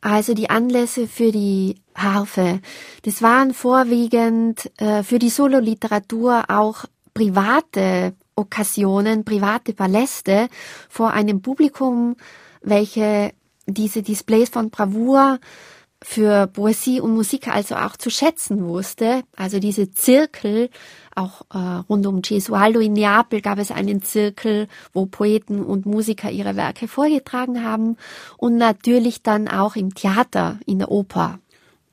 Also 0.00 0.34
die 0.34 0.48
Anlässe 0.48 1.08
für 1.08 1.32
die 1.32 1.76
Harfe, 1.94 2.60
das 3.02 3.20
waren 3.20 3.52
vorwiegend 3.52 4.70
äh, 4.76 5.02
für 5.02 5.18
die 5.18 5.30
Sololiteratur 5.30 6.44
auch 6.48 6.84
private 7.14 8.14
Okkasionen, 8.36 9.24
private 9.24 9.72
Paläste 9.72 10.48
vor 10.88 11.10
einem 11.10 11.42
Publikum, 11.42 12.16
welche 12.62 13.32
diese 13.66 14.02
Displays 14.02 14.50
von 14.50 14.70
Bravour 14.70 15.40
für 16.02 16.46
Poesie 16.46 17.00
und 17.00 17.14
Musik 17.14 17.48
also 17.48 17.74
auch 17.74 17.96
zu 17.96 18.10
schätzen 18.10 18.68
wusste. 18.68 19.22
Also 19.36 19.58
diese 19.58 19.90
Zirkel, 19.90 20.70
auch 21.14 21.42
äh, 21.52 21.58
rund 21.88 22.06
um 22.06 22.22
Gesualdo 22.22 22.78
in 22.78 22.92
Neapel 22.92 23.40
gab 23.40 23.58
es 23.58 23.72
einen 23.72 24.02
Zirkel, 24.02 24.68
wo 24.92 25.06
Poeten 25.06 25.64
und 25.64 25.86
Musiker 25.86 26.30
ihre 26.30 26.56
Werke 26.56 26.86
vorgetragen 26.86 27.64
haben 27.64 27.96
und 28.36 28.56
natürlich 28.56 29.22
dann 29.22 29.48
auch 29.48 29.74
im 29.74 29.94
Theater, 29.94 30.60
in 30.66 30.78
der 30.78 30.90
Oper. 30.90 31.40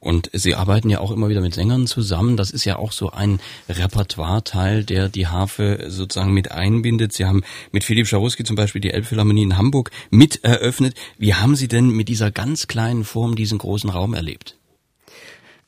Und 0.05 0.29
Sie 0.33 0.53
arbeiten 0.53 0.91
ja 0.91 0.99
auch 0.99 1.09
immer 1.09 1.29
wieder 1.29 1.41
mit 1.41 1.55
Sängern 1.55 1.87
zusammen. 1.87 2.37
Das 2.37 2.51
ist 2.51 2.63
ja 2.63 2.77
auch 2.77 2.91
so 2.91 3.09
ein 3.09 3.39
Repertoire-Teil, 3.67 4.83
der 4.83 5.09
die 5.09 5.25
Harfe 5.25 5.85
sozusagen 5.87 6.31
mit 6.31 6.51
einbindet. 6.51 7.11
Sie 7.11 7.25
haben 7.25 7.41
mit 7.71 7.83
Philipp 7.83 8.05
Scharuski 8.05 8.43
zum 8.43 8.55
Beispiel 8.55 8.81
die 8.81 8.91
Elbphilharmonie 8.91 9.41
in 9.41 9.57
Hamburg 9.57 9.89
mit 10.11 10.43
eröffnet. 10.43 10.93
Wie 11.17 11.33
haben 11.33 11.55
Sie 11.55 11.67
denn 11.67 11.89
mit 11.89 12.07
dieser 12.07 12.29
ganz 12.29 12.67
kleinen 12.67 13.03
Form 13.03 13.35
diesen 13.35 13.57
großen 13.57 13.89
Raum 13.89 14.13
erlebt? 14.13 14.59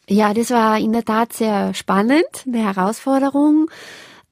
Ja, 0.08 0.36
das 0.36 0.51
war 0.51 0.77
in 0.77 0.94
der 0.94 1.03
Tat 1.03 1.34
sehr 1.34 1.74
spannend, 1.74 2.27
eine 2.46 2.60
Herausforderung. 2.60 3.72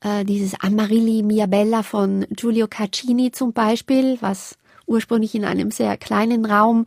Äh, 0.01 0.23
dieses 0.23 0.53
Amarilli 0.59 1.23
Mia 1.23 1.47
Bella 1.47 1.81
von 1.81 2.27
Giulio 2.29 2.67
Caccini 2.67 3.31
zum 3.31 3.53
Beispiel, 3.53 4.19
was 4.21 4.55
ursprünglich 4.85 5.33
in 5.33 5.45
einem 5.45 5.71
sehr 5.71 5.97
kleinen 5.97 6.45
Raum 6.45 6.85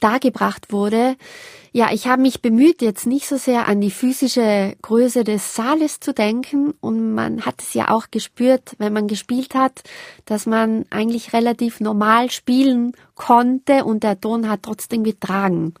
dargebracht 0.00 0.72
wurde. 0.72 1.16
Ja, 1.72 1.92
ich 1.92 2.08
habe 2.08 2.22
mich 2.22 2.42
bemüht, 2.42 2.82
jetzt 2.82 3.06
nicht 3.06 3.28
so 3.28 3.36
sehr 3.36 3.68
an 3.68 3.80
die 3.80 3.92
physische 3.92 4.74
Größe 4.82 5.22
des 5.22 5.54
Saales 5.54 6.00
zu 6.00 6.12
denken 6.12 6.74
und 6.80 7.14
man 7.14 7.46
hat 7.46 7.62
es 7.62 7.74
ja 7.74 7.90
auch 7.90 8.08
gespürt, 8.10 8.74
wenn 8.78 8.92
man 8.92 9.06
gespielt 9.06 9.54
hat, 9.54 9.82
dass 10.24 10.46
man 10.46 10.84
eigentlich 10.90 11.32
relativ 11.32 11.78
normal 11.78 12.30
spielen 12.30 12.92
konnte 13.14 13.84
und 13.84 14.02
der 14.02 14.20
Ton 14.20 14.48
hat 14.48 14.64
trotzdem 14.64 15.04
getragen. 15.04 15.74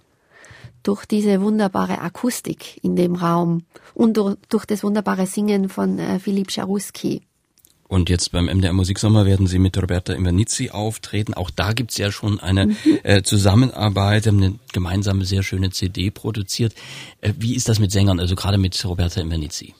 durch 0.82 1.04
diese 1.04 1.40
wunderbare 1.40 2.00
Akustik 2.00 2.82
in 2.82 2.96
dem 2.96 3.14
Raum 3.14 3.64
und 3.94 4.16
durch, 4.16 4.64
das 4.66 4.82
wunderbare 4.82 5.26
Singen 5.26 5.68
von 5.68 5.98
äh, 5.98 6.18
Philipp 6.18 6.50
Scharuski. 6.50 7.22
Und 7.90 8.08
jetzt 8.08 8.30
beim 8.30 8.46
MDR 8.46 8.72
Musiksommer 8.72 9.26
werden 9.26 9.48
Sie 9.48 9.58
mit 9.58 9.76
Roberta 9.76 10.12
Invernizzi 10.12 10.70
auftreten. 10.70 11.34
Auch 11.34 11.50
da 11.50 11.72
gibt's 11.72 11.98
ja 11.98 12.12
schon 12.12 12.38
eine 12.38 12.66
mhm. 12.66 12.76
äh, 13.02 13.22
Zusammenarbeit, 13.24 14.28
haben 14.28 14.40
eine 14.40 14.54
gemeinsame 14.72 15.24
sehr 15.24 15.42
schöne 15.42 15.70
CD 15.70 16.12
produziert. 16.12 16.72
Äh, 17.20 17.32
wie 17.36 17.56
ist 17.56 17.68
das 17.68 17.80
mit 17.80 17.90
Sängern, 17.90 18.20
also 18.20 18.36
gerade 18.36 18.58
mit 18.58 18.82
Roberta 18.84 19.20
Invernizzi? 19.20 19.74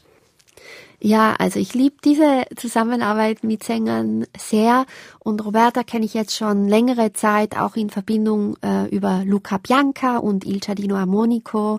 Ja, 0.98 1.36
also 1.38 1.60
ich 1.60 1.72
liebe 1.72 1.94
diese 2.04 2.46
Zusammenarbeit 2.56 3.44
mit 3.44 3.62
Sängern 3.62 4.26
sehr 4.36 4.86
und 5.20 5.44
Roberta 5.44 5.84
kenne 5.84 6.04
ich 6.04 6.12
jetzt 6.12 6.36
schon 6.36 6.66
längere 6.66 7.12
Zeit 7.12 7.56
auch 7.56 7.76
in 7.76 7.90
Verbindung 7.90 8.56
äh, 8.60 8.88
über 8.88 9.22
Luca 9.24 9.58
Bianca 9.58 10.16
und 10.16 10.44
Il 10.44 10.60
Ciardino 10.60 10.96
Armonico 10.96 11.78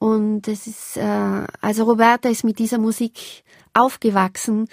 und 0.00 0.48
es 0.48 0.66
ist 0.66 0.96
äh, 0.96 1.46
also 1.60 1.84
Roberta 1.84 2.28
ist 2.28 2.42
mit 2.42 2.58
dieser 2.58 2.78
Musik 2.78 3.44
aufgewachsen 3.72 4.68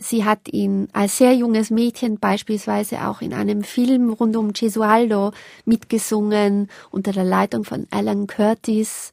Sie 0.00 0.24
hat 0.24 0.52
ihn 0.52 0.88
als 0.92 1.18
sehr 1.18 1.34
junges 1.34 1.70
Mädchen 1.70 2.18
beispielsweise 2.18 3.06
auch 3.06 3.20
in 3.20 3.34
einem 3.34 3.64
Film 3.64 4.10
rund 4.10 4.36
um 4.36 4.52
Gesualdo 4.52 5.32
mitgesungen 5.64 6.68
unter 6.90 7.12
der 7.12 7.24
Leitung 7.24 7.64
von 7.64 7.86
Alan 7.90 8.26
Curtis. 8.26 9.10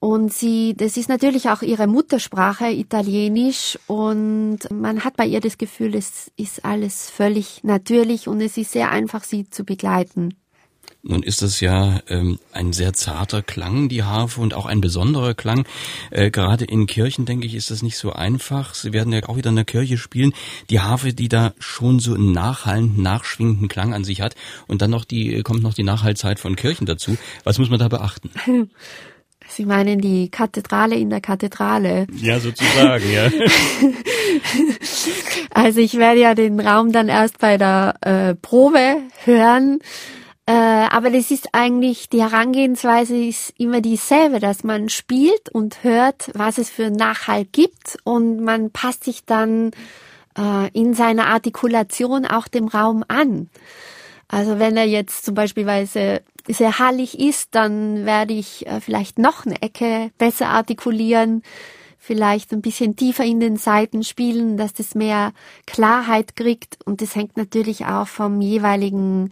Und 0.00 0.32
sie, 0.32 0.74
das 0.76 0.96
ist 0.96 1.08
natürlich 1.08 1.48
auch 1.48 1.62
ihre 1.62 1.86
Muttersprache, 1.86 2.68
Italienisch. 2.70 3.78
Und 3.86 4.58
man 4.70 5.04
hat 5.04 5.16
bei 5.16 5.26
ihr 5.26 5.40
das 5.40 5.58
Gefühl, 5.58 5.94
es 5.94 6.30
ist 6.36 6.64
alles 6.64 7.10
völlig 7.10 7.64
natürlich 7.64 8.28
und 8.28 8.40
es 8.40 8.56
ist 8.56 8.72
sehr 8.72 8.90
einfach, 8.90 9.24
sie 9.24 9.50
zu 9.50 9.64
begleiten. 9.64 10.34
Nun 11.02 11.22
ist 11.22 11.42
es 11.42 11.60
ja 11.60 12.00
ähm, 12.08 12.40
ein 12.52 12.72
sehr 12.72 12.92
zarter 12.92 13.40
Klang, 13.40 13.88
die 13.88 14.02
Harfe, 14.02 14.40
und 14.40 14.52
auch 14.52 14.66
ein 14.66 14.80
besonderer 14.80 15.34
Klang. 15.34 15.64
Äh, 16.10 16.30
gerade 16.30 16.64
in 16.64 16.86
Kirchen, 16.86 17.24
denke 17.24 17.46
ich, 17.46 17.54
ist 17.54 17.70
das 17.70 17.82
nicht 17.82 17.96
so 17.96 18.12
einfach. 18.12 18.74
Sie 18.74 18.92
werden 18.92 19.12
ja 19.12 19.22
auch 19.28 19.36
wieder 19.36 19.50
in 19.50 19.56
der 19.56 19.64
Kirche 19.64 19.96
spielen. 19.96 20.32
Die 20.70 20.80
Harfe, 20.80 21.14
die 21.14 21.28
da 21.28 21.54
schon 21.60 22.00
so 22.00 22.14
einen 22.14 22.32
nachhallenden, 22.32 23.00
nachschwingenden 23.00 23.68
Klang 23.68 23.94
an 23.94 24.02
sich 24.02 24.20
hat. 24.20 24.34
Und 24.66 24.82
dann 24.82 24.90
noch 24.90 25.04
die, 25.04 25.40
kommt 25.44 25.62
noch 25.62 25.74
die 25.74 25.84
Nachhallzeit 25.84 26.40
von 26.40 26.56
Kirchen 26.56 26.84
dazu. 26.84 27.16
Was 27.44 27.58
muss 27.58 27.70
man 27.70 27.78
da 27.78 27.88
beachten? 27.88 28.30
Sie 29.50 29.64
meinen 29.64 30.00
die 30.00 30.30
Kathedrale 30.30 30.96
in 30.96 31.08
der 31.08 31.22
Kathedrale. 31.22 32.06
Ja, 32.20 32.38
sozusagen, 32.38 33.10
ja. 33.10 33.30
also 35.54 35.80
ich 35.80 35.94
werde 35.94 36.20
ja 36.20 36.34
den 36.34 36.60
Raum 36.60 36.92
dann 36.92 37.08
erst 37.08 37.38
bei 37.38 37.56
der 37.56 37.94
äh, 38.02 38.34
Probe 38.34 38.96
hören 39.24 39.78
äh, 40.48 40.50
aber 40.50 41.10
das 41.10 41.30
ist 41.30 41.50
eigentlich, 41.52 42.08
die 42.08 42.22
Herangehensweise 42.22 43.14
ist 43.14 43.52
immer 43.58 43.82
dieselbe, 43.82 44.40
dass 44.40 44.64
man 44.64 44.88
spielt 44.88 45.50
und 45.50 45.84
hört, 45.84 46.30
was 46.32 46.56
es 46.56 46.70
für 46.70 46.90
Nachhalt 46.90 47.52
gibt 47.52 47.98
und 48.02 48.40
man 48.40 48.70
passt 48.70 49.04
sich 49.04 49.26
dann 49.26 49.72
äh, 50.38 50.70
in 50.72 50.94
seiner 50.94 51.26
Artikulation 51.26 52.24
auch 52.24 52.48
dem 52.48 52.66
Raum 52.66 53.04
an. 53.08 53.50
Also 54.26 54.58
wenn 54.58 54.78
er 54.78 54.86
jetzt 54.86 55.26
zum 55.26 55.34
Beispiel 55.34 55.66
sehr 55.86 56.78
hallig 56.78 57.20
ist, 57.20 57.54
dann 57.54 58.06
werde 58.06 58.32
ich 58.32 58.66
äh, 58.66 58.80
vielleicht 58.80 59.18
noch 59.18 59.44
eine 59.44 59.60
Ecke 59.60 60.12
besser 60.16 60.48
artikulieren, 60.48 61.42
vielleicht 61.98 62.54
ein 62.54 62.62
bisschen 62.62 62.96
tiefer 62.96 63.24
in 63.24 63.40
den 63.40 63.58
Seiten 63.58 64.02
spielen, 64.02 64.56
dass 64.56 64.72
das 64.72 64.94
mehr 64.94 65.34
Klarheit 65.66 66.36
kriegt 66.36 66.78
und 66.86 67.02
das 67.02 67.14
hängt 67.16 67.36
natürlich 67.36 67.84
auch 67.84 68.08
vom 68.08 68.40
jeweiligen 68.40 69.30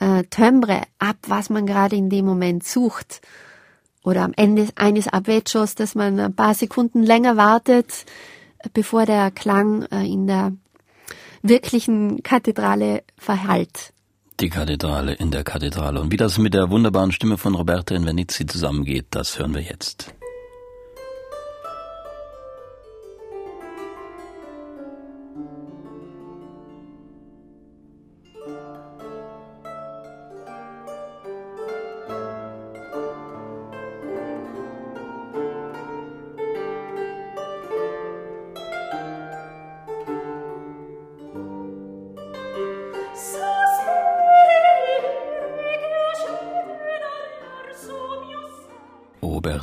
äh, 0.00 0.24
Timbre 0.28 0.82
ab, 0.98 1.16
was 1.28 1.50
man 1.50 1.66
gerade 1.66 1.96
in 1.96 2.10
dem 2.10 2.24
Moment 2.24 2.64
sucht. 2.64 3.20
Oder 4.02 4.22
am 4.22 4.32
Ende 4.34 4.68
eines 4.76 5.08
Arpeggios, 5.08 5.74
dass 5.74 5.94
man 5.94 6.18
ein 6.18 6.34
paar 6.34 6.54
Sekunden 6.54 7.02
länger 7.02 7.36
wartet, 7.36 8.06
bevor 8.72 9.06
der 9.06 9.30
Klang 9.30 9.82
äh, 9.84 10.04
in 10.06 10.26
der 10.26 10.52
wirklichen 11.42 12.22
Kathedrale 12.22 13.02
verhallt. 13.16 13.92
Die 14.40 14.48
Kathedrale 14.48 15.12
in 15.12 15.30
der 15.30 15.44
Kathedrale. 15.44 16.00
Und 16.00 16.10
wie 16.12 16.16
das 16.16 16.38
mit 16.38 16.54
der 16.54 16.70
wunderbaren 16.70 17.12
Stimme 17.12 17.36
von 17.36 17.54
Roberta 17.54 17.94
Invernizzi 17.94 18.46
zusammengeht, 18.46 19.06
das 19.10 19.38
hören 19.38 19.54
wir 19.54 19.62
jetzt. 19.62 20.14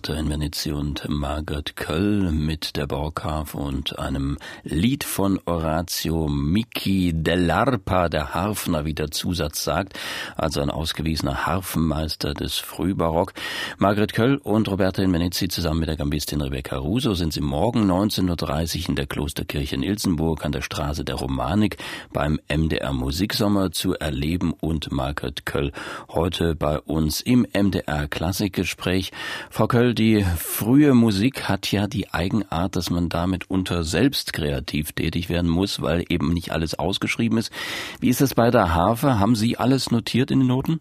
Roberte 0.08 0.20
in 0.22 0.30
Venezia 0.30 0.74
und 0.76 1.10
Margaret 1.10 1.76
Köll 1.76 2.32
mit 2.32 2.78
der 2.78 2.88
Borgharfe 2.88 3.58
und 3.58 4.00
einem 4.00 4.38
Lied 4.63 5.04
von 5.04 5.39
Orazio 5.46 6.28
Micchi 6.28 7.13
dell'Arpa, 7.13 8.08
der 8.08 8.34
Harfner, 8.34 8.86
wie 8.86 8.93
der 8.93 9.12
Zusatz 9.12 9.63
sagt, 9.63 10.00
also 10.36 10.62
ein 10.62 10.70
ausgewiesener 10.70 11.46
Harfenmeister 11.46 12.34
des 12.34 12.58
Frühbarock. 12.58 13.34
Margaret 13.80 14.13
Köll 14.13 14.38
und 14.38 14.70
Roberta 14.70 15.02
in 15.02 15.12
Venezia 15.12 15.50
zusammen 15.50 15.82
mit 15.82 15.89
der 15.89 15.98
Gambistin 15.98 16.41
Rebecca 16.41 16.78
Russo 16.78 17.13
sind 17.13 17.34
sie 17.34 17.41
morgen 17.41 17.89
19.30 17.89 18.84
Uhr 18.84 18.89
in 18.89 18.96
der 18.96 19.08
Klosterkirche 19.08 19.76
in 19.76 19.84
Ilsenburg 19.84 20.46
an 20.46 20.52
der 20.52 20.62
Straße 20.62 21.04
der 21.04 21.15
Romanik 21.15 21.78
beim 22.13 22.39
MDR 22.48 22.93
Musiksommer 22.93 23.72
zu 23.72 23.93
erleben 23.93 24.54
und 24.54 24.91
Margaret 24.91 25.46
Köll 25.46 25.72
heute 26.10 26.56
bei 26.56 26.80
uns 26.80 27.20
im 27.22 27.46
MDR 27.54 28.08
Klassikgespräch. 28.08 29.12
Frau 29.50 29.67
Köll, 29.67 29.97
die 29.98 30.24
frühe 30.24 30.94
Musik 30.94 31.50
hat 31.50 31.72
ja 31.72 31.88
die 31.88 32.14
Eigenart, 32.14 32.76
dass 32.76 32.90
man 32.90 33.10
damit 33.10 33.50
unter 33.50 33.84
selbst 33.84 34.34
kreativ 34.34 34.92
tätig 34.92 35.30
werden 35.30 35.50
muss, 35.50 35.82
weil 35.82 36.06
eben 36.10 36.34
nicht 36.34 36.52
alles 36.52 36.78
ausgeschrieben 36.78 37.38
ist. 37.38 37.52
Wie 38.00 38.10
ist 38.10 38.22
das 38.22 38.36
bei 38.36 38.52
der 38.52 38.76
Harfe? 38.76 39.20
Haben 39.20 39.36
Sie 39.36 39.58
alles 39.58 39.92
notiert 39.92 40.30
in 40.30 40.40
den 40.40 40.48
Noten? 40.48 40.80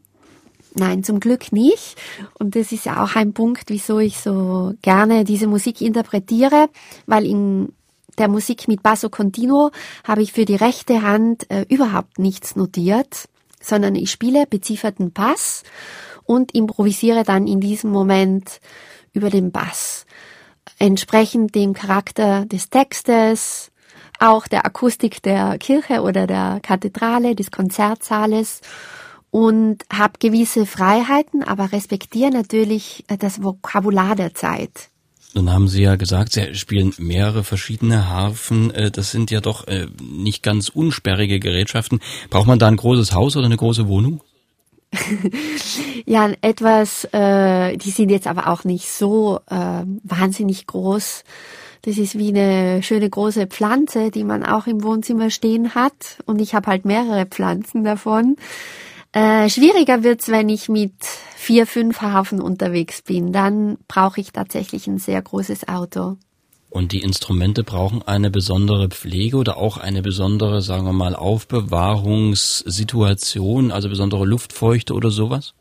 Nein, 0.74 1.02
zum 1.02 1.20
Glück 1.20 1.52
nicht. 1.52 1.96
Und 2.38 2.54
das 2.54 2.70
ist 2.72 2.86
auch 2.88 3.16
ein 3.16 3.32
Punkt, 3.32 3.64
wieso 3.68 3.98
ich 3.98 4.18
so 4.18 4.74
gerne 4.82 5.24
diese 5.24 5.46
Musik 5.46 5.80
interpretiere, 5.80 6.68
weil 7.06 7.24
in 7.24 7.72
der 8.18 8.28
Musik 8.28 8.68
mit 8.68 8.82
Basso 8.82 9.08
Continuo 9.08 9.70
habe 10.04 10.22
ich 10.22 10.32
für 10.32 10.44
die 10.44 10.56
rechte 10.56 11.02
Hand 11.02 11.50
äh, 11.50 11.64
überhaupt 11.68 12.18
nichts 12.18 12.56
notiert, 12.56 13.28
sondern 13.60 13.94
ich 13.94 14.10
spiele 14.10 14.46
bezifferten 14.46 15.12
Pass 15.12 15.62
und 16.24 16.54
improvisiere 16.54 17.22
dann 17.24 17.46
in 17.46 17.60
diesem 17.60 17.90
Moment 17.90 18.60
über 19.16 19.30
den 19.30 19.50
Bass. 19.50 20.06
Entsprechend 20.78 21.54
dem 21.54 21.72
Charakter 21.72 22.44
des 22.44 22.68
Textes, 22.68 23.72
auch 24.18 24.46
der 24.46 24.64
Akustik 24.66 25.22
der 25.22 25.58
Kirche 25.58 26.02
oder 26.02 26.26
der 26.26 26.60
Kathedrale, 26.62 27.34
des 27.34 27.50
Konzertsaales 27.50 28.60
und 29.30 29.84
habe 29.92 30.14
gewisse 30.18 30.66
Freiheiten, 30.66 31.42
aber 31.42 31.72
respektiere 31.72 32.30
natürlich 32.30 33.04
das 33.18 33.42
Vokabular 33.42 34.16
der 34.16 34.34
Zeit. 34.34 34.90
Nun 35.34 35.52
haben 35.52 35.68
Sie 35.68 35.82
ja 35.82 35.96
gesagt, 35.96 36.32
Sie 36.32 36.54
spielen 36.54 36.94
mehrere 36.96 37.44
verschiedene 37.44 38.08
Harfen. 38.08 38.70
Äh, 38.70 38.90
das 38.90 39.10
sind 39.10 39.30
ja 39.30 39.42
doch 39.42 39.66
äh, 39.66 39.86
nicht 40.00 40.42
ganz 40.42 40.70
unsperrige 40.70 41.40
Gerätschaften. 41.40 42.00
Braucht 42.30 42.46
man 42.46 42.58
da 42.58 42.68
ein 42.68 42.76
großes 42.76 43.12
Haus 43.12 43.36
oder 43.36 43.44
eine 43.44 43.58
große 43.58 43.86
Wohnung? 43.86 44.22
ja, 46.06 46.30
etwas, 46.40 47.04
äh, 47.12 47.76
die 47.76 47.90
sind 47.90 48.10
jetzt 48.10 48.26
aber 48.26 48.48
auch 48.48 48.64
nicht 48.64 48.90
so 48.90 49.40
äh, 49.48 49.82
wahnsinnig 50.02 50.66
groß. 50.66 51.24
Das 51.82 51.98
ist 51.98 52.18
wie 52.18 52.30
eine 52.30 52.82
schöne 52.82 53.08
große 53.08 53.46
Pflanze, 53.46 54.10
die 54.10 54.24
man 54.24 54.44
auch 54.44 54.66
im 54.66 54.82
Wohnzimmer 54.82 55.30
stehen 55.30 55.74
hat. 55.74 56.18
Und 56.26 56.40
ich 56.40 56.54
habe 56.54 56.68
halt 56.68 56.84
mehrere 56.84 57.26
Pflanzen 57.26 57.84
davon. 57.84 58.36
Äh, 59.12 59.48
schwieriger 59.48 60.02
wird's, 60.02 60.28
wenn 60.28 60.48
ich 60.48 60.68
mit 60.68 60.94
vier, 61.36 61.66
fünf 61.66 62.00
Hafen 62.02 62.40
unterwegs 62.40 63.02
bin. 63.02 63.32
Dann 63.32 63.78
brauche 63.86 64.20
ich 64.20 64.32
tatsächlich 64.32 64.88
ein 64.88 64.98
sehr 64.98 65.22
großes 65.22 65.68
Auto. 65.68 66.16
Und 66.76 66.92
die 66.92 67.00
Instrumente 67.00 67.64
brauchen 67.64 68.02
eine 68.02 68.30
besondere 68.30 68.90
Pflege 68.90 69.38
oder 69.38 69.56
auch 69.56 69.78
eine 69.78 70.02
besondere, 70.02 70.60
sagen 70.60 70.84
wir 70.84 70.92
mal, 70.92 71.16
Aufbewahrungssituation, 71.16 73.72
also 73.72 73.88
besondere 73.88 74.26
Luftfeuchte 74.26 74.92
oder 74.92 75.10
sowas? 75.10 75.54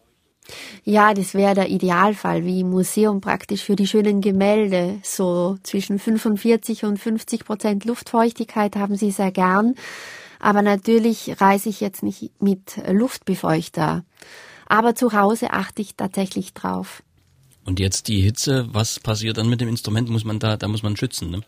Ja, 0.84 1.14
das 1.14 1.34
wäre 1.34 1.56
der 1.56 1.70
Idealfall, 1.70 2.44
wie 2.44 2.60
im 2.60 2.70
Museum 2.70 3.22
praktisch 3.22 3.64
für 3.64 3.78
die 3.78 3.88
schönen 3.88 4.20
Gemälde. 4.20 5.00
So 5.04 5.58
zwischen 5.64 6.00
45 6.00 6.84
und 6.84 7.00
50 7.00 7.46
Prozent 7.46 7.86
Luftfeuchtigkeit 7.86 8.76
haben 8.76 8.98
sie 8.98 9.12
sehr 9.12 9.32
gern. 9.32 9.76
Aber 10.42 10.62
natürlich 10.62 11.40
reise 11.40 11.70
ich 11.70 11.80
jetzt 11.80 12.04
nicht 12.04 12.32
mit 12.42 12.74
Luftbefeuchter. 12.92 14.04
aber 14.68 14.96
zu 14.96 15.14
Hause 15.14 15.54
achte 15.54 15.82
ich 15.82 15.96
tatsächlich 15.96 16.54
drauf. 16.54 17.04
Und 17.66 17.80
jetzt 17.80 18.08
die 18.08 18.22
Hitze, 18.22 18.68
was 18.72 19.00
passiert 19.00 19.38
dann 19.38 19.50
mit 19.50 19.60
dem 19.60 19.70
Instrument? 19.70 20.10
Muss 20.10 20.24
man 20.24 20.40
da, 20.40 20.56
da 20.56 20.68
muss 20.68 20.84
man 20.84 20.96
schützen, 20.96 21.32
ne? 21.32 21.42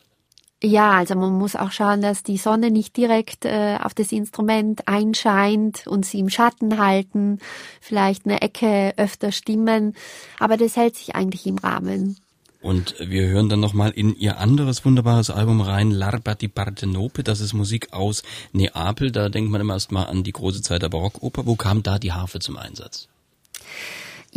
Ja, 0.63 0.93
also 0.93 1.13
man 1.13 1.34
muss 1.34 1.56
auch 1.56 1.71
schauen, 1.71 2.01
dass 2.01 2.23
die 2.23 2.38
Sonne 2.38 2.71
nicht 2.71 2.97
direkt 2.97 3.45
äh, 3.45 3.77
auf 3.80 3.93
das 3.93 4.12
Instrument 4.12 4.88
einscheint 4.88 5.86
und 5.86 6.03
sie 6.03 6.17
im 6.17 6.32
Schatten 6.32 6.80
halten, 6.80 7.38
vielleicht 7.80 8.25
eine 8.25 8.41
Ecke 8.41 8.95
öfter 8.97 9.32
stimmen, 9.32 9.93
aber 10.39 10.58
das 10.58 10.75
hält 10.75 10.95
sich 10.95 11.13
eigentlich 11.15 11.45
im 11.45 11.60
Rahmen. 11.60 12.17
Und 12.60 12.95
wir 12.99 13.27
hören 13.27 13.49
dann 13.49 13.60
nochmal 13.60 13.91
in 13.91 14.15
ihr 14.17 14.39
anderes 14.39 14.84
wunderbares 14.84 15.30
Album 15.30 15.62
rein, 15.62 15.93
L'Arba 15.93 16.34
di 16.34 16.47
Partenope. 16.47 17.23
Das 17.23 17.39
ist 17.39 17.53
Musik 17.53 17.93
aus 17.93 18.23
Neapel. 18.51 19.12
Da 19.12 19.30
denkt 19.30 19.51
man 19.51 19.62
immer 19.62 19.75
erstmal 19.75 20.08
an 20.08 20.23
die 20.23 20.34
große 20.34 20.63
Zeit 20.63 20.82
der 20.82 20.89
Barockoper. 20.89 21.45
Wo 21.45 21.56
kam 21.56 21.84
da 21.84 21.99
die 21.99 22.13
Harfe 22.13 22.39
zum 22.39 22.58
Einsatz? 22.58 23.08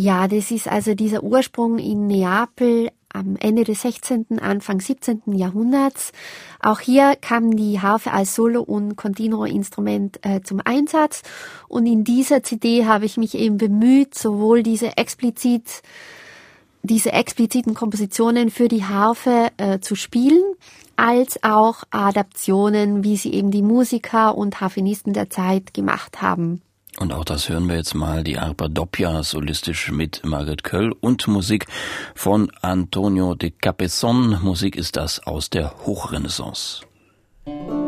Ja, 0.02 0.28
das 0.28 0.50
ist 0.50 0.66
also 0.66 0.94
dieser 0.94 1.22
Ursprung 1.22 1.76
in 1.76 2.06
Neapel 2.06 2.88
am 3.12 3.36
Ende 3.36 3.64
des 3.64 3.82
16., 3.82 4.38
Anfang 4.40 4.80
17. 4.80 5.20
Jahrhunderts. 5.34 6.12
Auch 6.58 6.80
hier 6.80 7.16
kam 7.20 7.54
die 7.54 7.82
Harfe 7.82 8.10
als 8.10 8.34
Solo- 8.34 8.62
und 8.62 8.96
Continuo-Instrument 8.96 10.20
äh, 10.22 10.40
zum 10.40 10.62
Einsatz. 10.64 11.20
Und 11.68 11.84
in 11.84 12.02
dieser 12.02 12.42
CD 12.42 12.86
habe 12.86 13.04
ich 13.04 13.18
mich 13.18 13.34
eben 13.34 13.58
bemüht, 13.58 14.14
sowohl 14.14 14.62
diese 14.62 14.96
explizit 14.96 15.82
diese 16.82 17.12
expliziten 17.12 17.74
Kompositionen 17.74 18.48
für 18.48 18.68
die 18.68 18.84
Harfe 18.84 19.48
äh, 19.58 19.80
zu 19.80 19.96
spielen, 19.96 20.42
als 20.96 21.42
auch 21.42 21.84
Adaptionen, 21.90 23.04
wie 23.04 23.18
sie 23.18 23.34
eben 23.34 23.50
die 23.50 23.60
Musiker 23.60 24.34
und 24.34 24.62
Harfenisten 24.62 25.12
der 25.12 25.28
Zeit 25.28 25.74
gemacht 25.74 26.22
haben. 26.22 26.62
Und 27.00 27.14
auch 27.14 27.24
das 27.24 27.48
hören 27.48 27.66
wir 27.66 27.76
jetzt 27.76 27.94
mal, 27.94 28.22
die 28.22 28.38
Arpa 28.38 28.68
Doppia 28.68 29.22
solistisch 29.22 29.90
mit 29.90 30.20
Margaret 30.22 30.62
Köll 30.62 30.92
und 31.00 31.26
Musik 31.28 31.66
von 32.14 32.52
Antonio 32.60 33.34
de 33.34 33.50
Capesson. 33.50 34.38
Musik 34.42 34.76
ist 34.76 34.96
das 34.96 35.18
aus 35.26 35.48
der 35.48 35.86
Hochrenaissance. 35.86 36.82
Margaret 37.46 37.79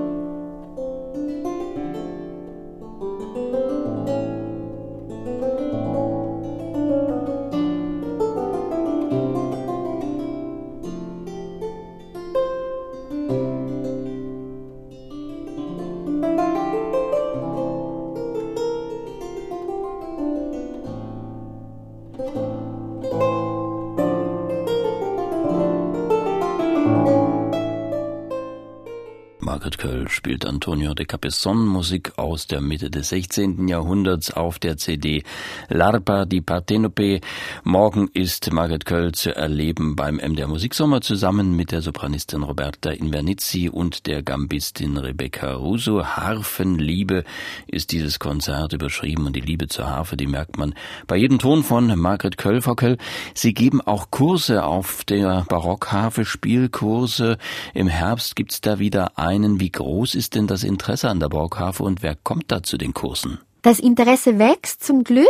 spielt 30.83 30.89
Antonio 30.89 30.92
de 31.03 31.07
Capesson 31.07 31.67
Musik 31.67 32.17
aus 32.17 32.47
der 32.47 32.61
Mitte 32.61 32.89
des 32.89 33.09
16. 33.09 33.67
Jahrhunderts 33.67 34.31
auf 34.31 34.59
der 34.59 34.77
CD 34.77 35.25
L'Arpa 35.69 36.25
di 36.27 36.41
Partenope. 36.41 37.21
Morgen 37.65 38.09
ist 38.15 38.53
Margaret 38.53 38.85
Köll 38.85 39.13
zu 39.13 39.35
erleben 39.35 39.97
beim 39.97 40.17
MDR 40.17 40.47
Musiksommer 40.47 41.01
zusammen 41.01 41.57
mit 41.57 41.73
der 41.73 41.83
Sopranistin 41.83 42.45
Roberta 42.45 42.91
Invernizzi 42.91 43.69
und 43.69 44.07
der 44.07 44.23
Gambistin 44.23 44.97
Rebecca 44.97 45.55
Russo. 45.55 46.05
Harfenliebe 46.05 47.25
ist 47.67 47.91
dieses 47.91 48.21
Konzert 48.21 48.73
überschrieben 48.73 49.27
und 49.27 49.35
die 49.35 49.41
Liebe 49.41 49.67
zur 49.67 49.89
Harfe, 49.89 50.17
die 50.17 50.29
merkt 50.29 50.57
man 50.57 50.75
bei 51.09 51.17
jedem 51.17 51.41
Ton 51.41 51.65
von 51.65 51.99
Margaret 51.99 52.39
Köll. 52.39 52.61
Frau 52.61 52.77
Köll, 52.77 52.97
Sie 53.35 53.55
geben 53.55 53.81
auch 53.81 54.11
Kurse 54.11 54.65
auf 54.65 55.03
der 55.05 55.45
Barockharfe, 55.49 56.25
Spielkurse. 56.25 57.39
Im 57.75 57.89
Herbst 57.89 58.37
gibt's 58.37 58.61
da 58.61 58.79
wieder 58.79 59.19
ein 59.19 59.33
einen, 59.43 59.61
wie 59.61 59.71
groß 59.71 60.15
ist 60.15 60.35
denn 60.35 60.47
das 60.47 60.63
Interesse 60.63 60.92
an 61.09 61.21
der 61.21 61.29
Borghafe 61.29 61.83
und 61.83 62.03
wer 62.03 62.17
kommt 62.17 62.51
da 62.53 62.63
zu 62.63 62.77
den 62.77 62.95
Kursen? 62.95 63.39
Das 63.63 63.79
Interesse 63.79 64.39
wächst 64.39 64.85
zum 64.85 65.05
Glück. 65.05 65.27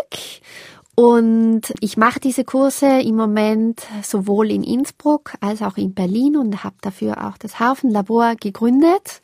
Und 0.95 1.63
ich 1.81 1.97
mache 1.97 2.21
diese 2.21 2.45
Kurse 2.45 3.01
im 3.01 3.17
Moment 3.17 3.81
sowohl 4.03 4.51
in 4.51 4.63
Innsbruck 4.63 5.33
als 5.41 5.63
auch 5.63 5.79
in 5.79 5.95
Berlin 5.95 6.37
und 6.37 6.65
habe 6.65 6.77
dafür 6.83 7.27
auch 7.27 7.39
das 7.39 7.59
Hafenlabor 7.59 8.35
gegründet. 8.37 9.23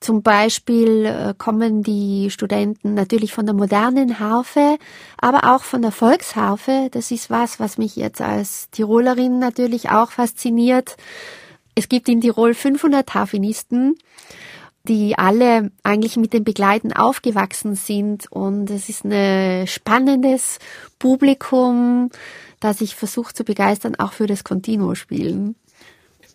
Zum 0.00 0.22
Beispiel 0.22 1.06
äh, 1.06 1.34
kommen 1.38 1.82
die 1.82 2.30
Studenten 2.30 2.92
natürlich 2.92 3.32
von 3.32 3.46
der 3.46 3.54
modernen 3.54 4.20
Harfe, 4.20 4.76
aber 5.18 5.54
auch 5.54 5.62
von 5.62 5.80
der 5.80 5.92
Volksharfe. 5.92 6.88
Das 6.90 7.10
ist 7.10 7.30
was, 7.30 7.58
was 7.58 7.78
mich 7.78 7.96
jetzt 7.96 8.20
als 8.20 8.68
Tirolerin 8.70 9.38
natürlich 9.38 9.88
auch 9.88 10.10
fasziniert. 10.10 10.96
Es 11.74 11.88
gibt 11.88 12.10
in 12.10 12.20
Tirol 12.20 12.52
500 12.52 13.14
Harfenisten, 13.14 13.96
die 14.86 15.16
alle 15.16 15.70
eigentlich 15.82 16.16
mit 16.16 16.32
dem 16.32 16.44
Begleiten 16.44 16.92
aufgewachsen 16.92 17.74
sind 17.74 18.30
und 18.30 18.68
es 18.70 18.88
ist 18.88 19.04
ein 19.04 19.66
spannendes 19.66 20.58
Publikum, 20.98 22.10
das 22.60 22.78
sich 22.78 22.94
versucht 22.94 23.36
zu 23.36 23.44
begeistern, 23.44 23.94
auch 23.94 24.12
für 24.12 24.26
das 24.26 24.44
Continuo-Spielen. 24.44 25.56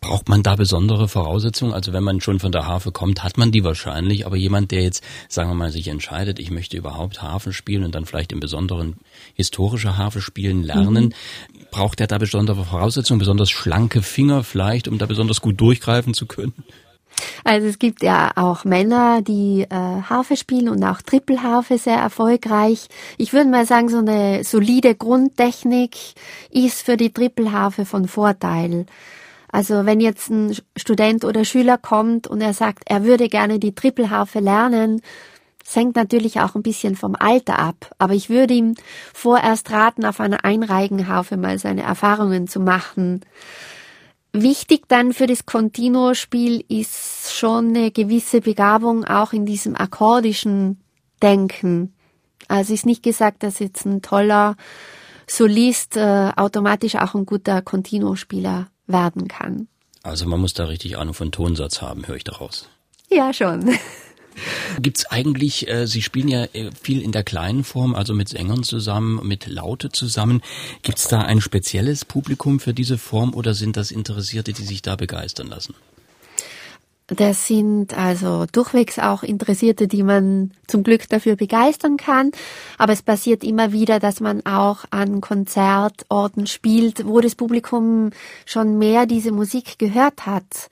Braucht 0.02 0.30
man 0.30 0.44
da 0.44 0.56
besondere 0.56 1.10
Voraussetzungen? 1.10 1.74
Also 1.74 1.92
wenn 1.92 2.04
man 2.04 2.22
schon 2.22 2.40
von 2.40 2.54
der 2.54 2.66
Harfe 2.66 2.92
kommt, 2.92 3.22
hat 3.22 3.38
man 3.38 3.52
die 3.52 3.66
wahrscheinlich, 3.66 4.26
aber 4.26 4.38
jemand, 4.38 4.72
der 4.72 4.82
jetzt, 4.82 5.04
sagen 5.28 5.50
wir 5.50 5.56
mal, 5.56 5.72
sich 5.72 5.90
entscheidet, 5.90 6.40
ich 6.40 6.52
möchte 6.52 6.78
überhaupt 6.78 7.22
Harfe 7.22 7.52
spielen 7.52 7.84
und 7.84 7.96
dann 7.96 8.06
vielleicht 8.06 8.32
im 8.32 8.40
Besonderen 8.40 8.96
historische 9.34 9.98
Harfe 9.98 10.22
spielen 10.22 10.64
lernen, 10.64 11.06
mhm. 11.06 11.66
braucht 11.70 12.00
er 12.00 12.08
da 12.08 12.18
besondere 12.18 12.64
Voraussetzungen, 12.64 13.20
besonders 13.20 13.50
schlanke 13.50 14.02
Finger 14.02 14.44
vielleicht, 14.44 14.88
um 14.88 14.98
da 14.98 15.06
besonders 15.06 15.42
gut 15.42 15.60
durchgreifen 15.60 16.14
zu 16.14 16.26
können? 16.26 16.54
Also 17.44 17.68
es 17.68 17.80
gibt 17.80 18.04
ja 18.04 18.32
auch 18.36 18.66
Männer, 18.66 19.22
die 19.22 19.66
äh, 19.70 19.70
Harfe 19.70 20.36
spielen 20.36 20.70
und 20.70 20.84
auch 20.84 21.02
Trippelharfe 21.02 21.78
sehr 21.78 21.98
erfolgreich. 21.98 22.88
Ich 23.18 23.34
würde 23.34 23.50
mal 23.50 23.66
sagen, 23.66 23.90
so 23.90 23.98
eine 23.98 24.44
solide 24.44 24.96
Grundtechnik 24.96 25.96
ist 26.52 26.82
für 26.82 26.98
die 26.98 27.12
Trippelharfe 27.12 27.86
von 27.86 28.08
Vorteil. 28.08 28.86
Also 29.52 29.86
wenn 29.86 30.00
jetzt 30.00 30.30
ein 30.30 30.56
Student 30.78 31.26
oder 31.26 31.44
Schüler 31.44 31.78
kommt 31.78 32.28
und 32.28 32.42
er 32.42 32.54
sagt, 32.54 32.84
er 32.86 33.04
würde 33.04 33.30
gerne 33.30 33.60
die 33.60 33.74
Trippelharfe 33.74 34.40
lernen, 34.40 35.02
das 35.64 35.76
hängt 35.76 35.96
natürlich 35.96 36.40
auch 36.40 36.56
ein 36.56 36.64
bisschen 36.64 36.96
vom 36.96 37.16
Alter 37.16 37.60
ab. 37.60 37.92
Aber 38.00 38.14
ich 38.14 38.30
würde 38.30 38.54
ihm 38.54 38.76
vorerst 39.14 39.70
raten, 39.72 40.06
auf 40.06 40.20
einer 40.20 40.44
Einreigenharfe 40.44 41.38
mal 41.38 41.60
seine 41.60 41.84
Erfahrungen 41.84 42.48
zu 42.48 42.60
machen. 42.60 43.22
Wichtig 44.32 44.88
dann 44.88 45.14
für 45.14 45.26
das 45.26 45.46
Continuo-Spiel 45.46 46.64
ist 46.68 47.34
schon 47.34 47.70
eine 47.70 47.92
gewisse 47.92 48.42
Begabung 48.42 49.04
auch 49.06 49.34
in 49.34 49.46
diesem 49.46 49.76
akkordischen 49.76 50.80
Denken. 51.22 51.94
Also 52.48 52.74
ist 52.74 52.86
nicht 52.86 53.04
gesagt, 53.04 53.44
dass 53.44 53.60
jetzt 53.60 53.86
ein 53.86 54.02
toller 54.02 54.56
Solist 55.28 55.98
äh, 55.98 56.32
automatisch 56.36 56.96
auch 56.96 57.16
ein 57.16 57.26
guter 57.26 57.62
Continuo-Spieler 57.62 58.68
werden 58.88 59.28
kann. 59.28 59.68
Also 60.04 60.28
man 60.28 60.40
muss 60.40 60.54
da 60.54 60.66
richtig 60.66 60.98
Ahnung 60.98 61.14
von 61.14 61.32
Tonsatz 61.32 61.82
haben, 61.82 62.08
höre 62.08 62.16
ich 62.16 62.24
daraus. 62.24 62.70
Ja, 63.10 63.34
schon. 63.34 63.76
Gibt's 64.82 65.06
eigentlich, 65.06 65.68
äh, 65.68 65.88
Sie 65.88 66.02
spielen 66.02 66.28
ja 66.28 66.44
äh, 66.54 66.72
viel 66.82 67.02
in 67.02 67.12
der 67.12 67.24
kleinen 67.24 67.64
Form, 67.64 67.96
also 67.96 68.14
mit 68.14 68.30
Sängern 68.30 68.64
zusammen, 68.64 69.26
mit 69.28 69.48
Laute 69.48 69.90
zusammen. 69.90 70.42
Gibt's 70.84 71.08
da 71.08 71.22
ein 71.22 71.42
spezielles 71.42 72.06
Publikum 72.06 72.60
für 72.60 72.74
diese 72.74 72.98
Form 72.98 73.34
oder 73.34 73.54
sind 73.54 73.78
das 73.78 73.92
Interessierte, 73.92 74.54
die 74.54 74.64
sich 74.64 74.82
da 74.82 74.96
begeistern 74.96 75.48
lassen? 75.48 75.76
Das 77.16 77.48
sind 77.48 77.98
also 77.98 78.46
durchwegs 78.52 79.00
auch 79.00 79.24
Interessierte, 79.24 79.88
die 79.88 80.04
man 80.04 80.52
zum 80.68 80.84
Glück 80.84 81.10
dafür 81.10 81.36
begeistern 81.36 81.98
kann. 81.98 82.32
Aber 82.78 82.94
es 82.94 83.02
passiert 83.02 83.44
immer 83.44 83.72
wieder, 83.72 84.00
dass 84.00 84.20
man 84.20 84.46
auch 84.46 84.86
an 84.92 85.20
Konzertorten 85.20 86.46
spielt, 86.46 87.08
wo 87.08 87.20
das 87.20 87.34
Publikum 87.34 88.12
schon 88.46 88.78
mehr 88.78 89.08
diese 89.08 89.32
Musik 89.32 89.80
gehört 89.80 90.28
hat. 90.28 90.70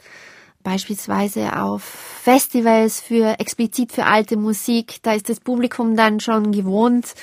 Beispielsweise 0.67 1.62
auf 1.62 1.82
Festivals 1.82 2.99
für 2.99 3.39
explizit 3.39 3.93
für 3.93 4.03
alte 4.03 4.36
Musik. 4.36 4.97
Da 5.01 5.13
ist 5.13 5.30
das 5.30 5.39
Publikum 5.39 5.95
dann 5.95 6.19
schon 6.19 6.51
gewohnt, 6.51 7.13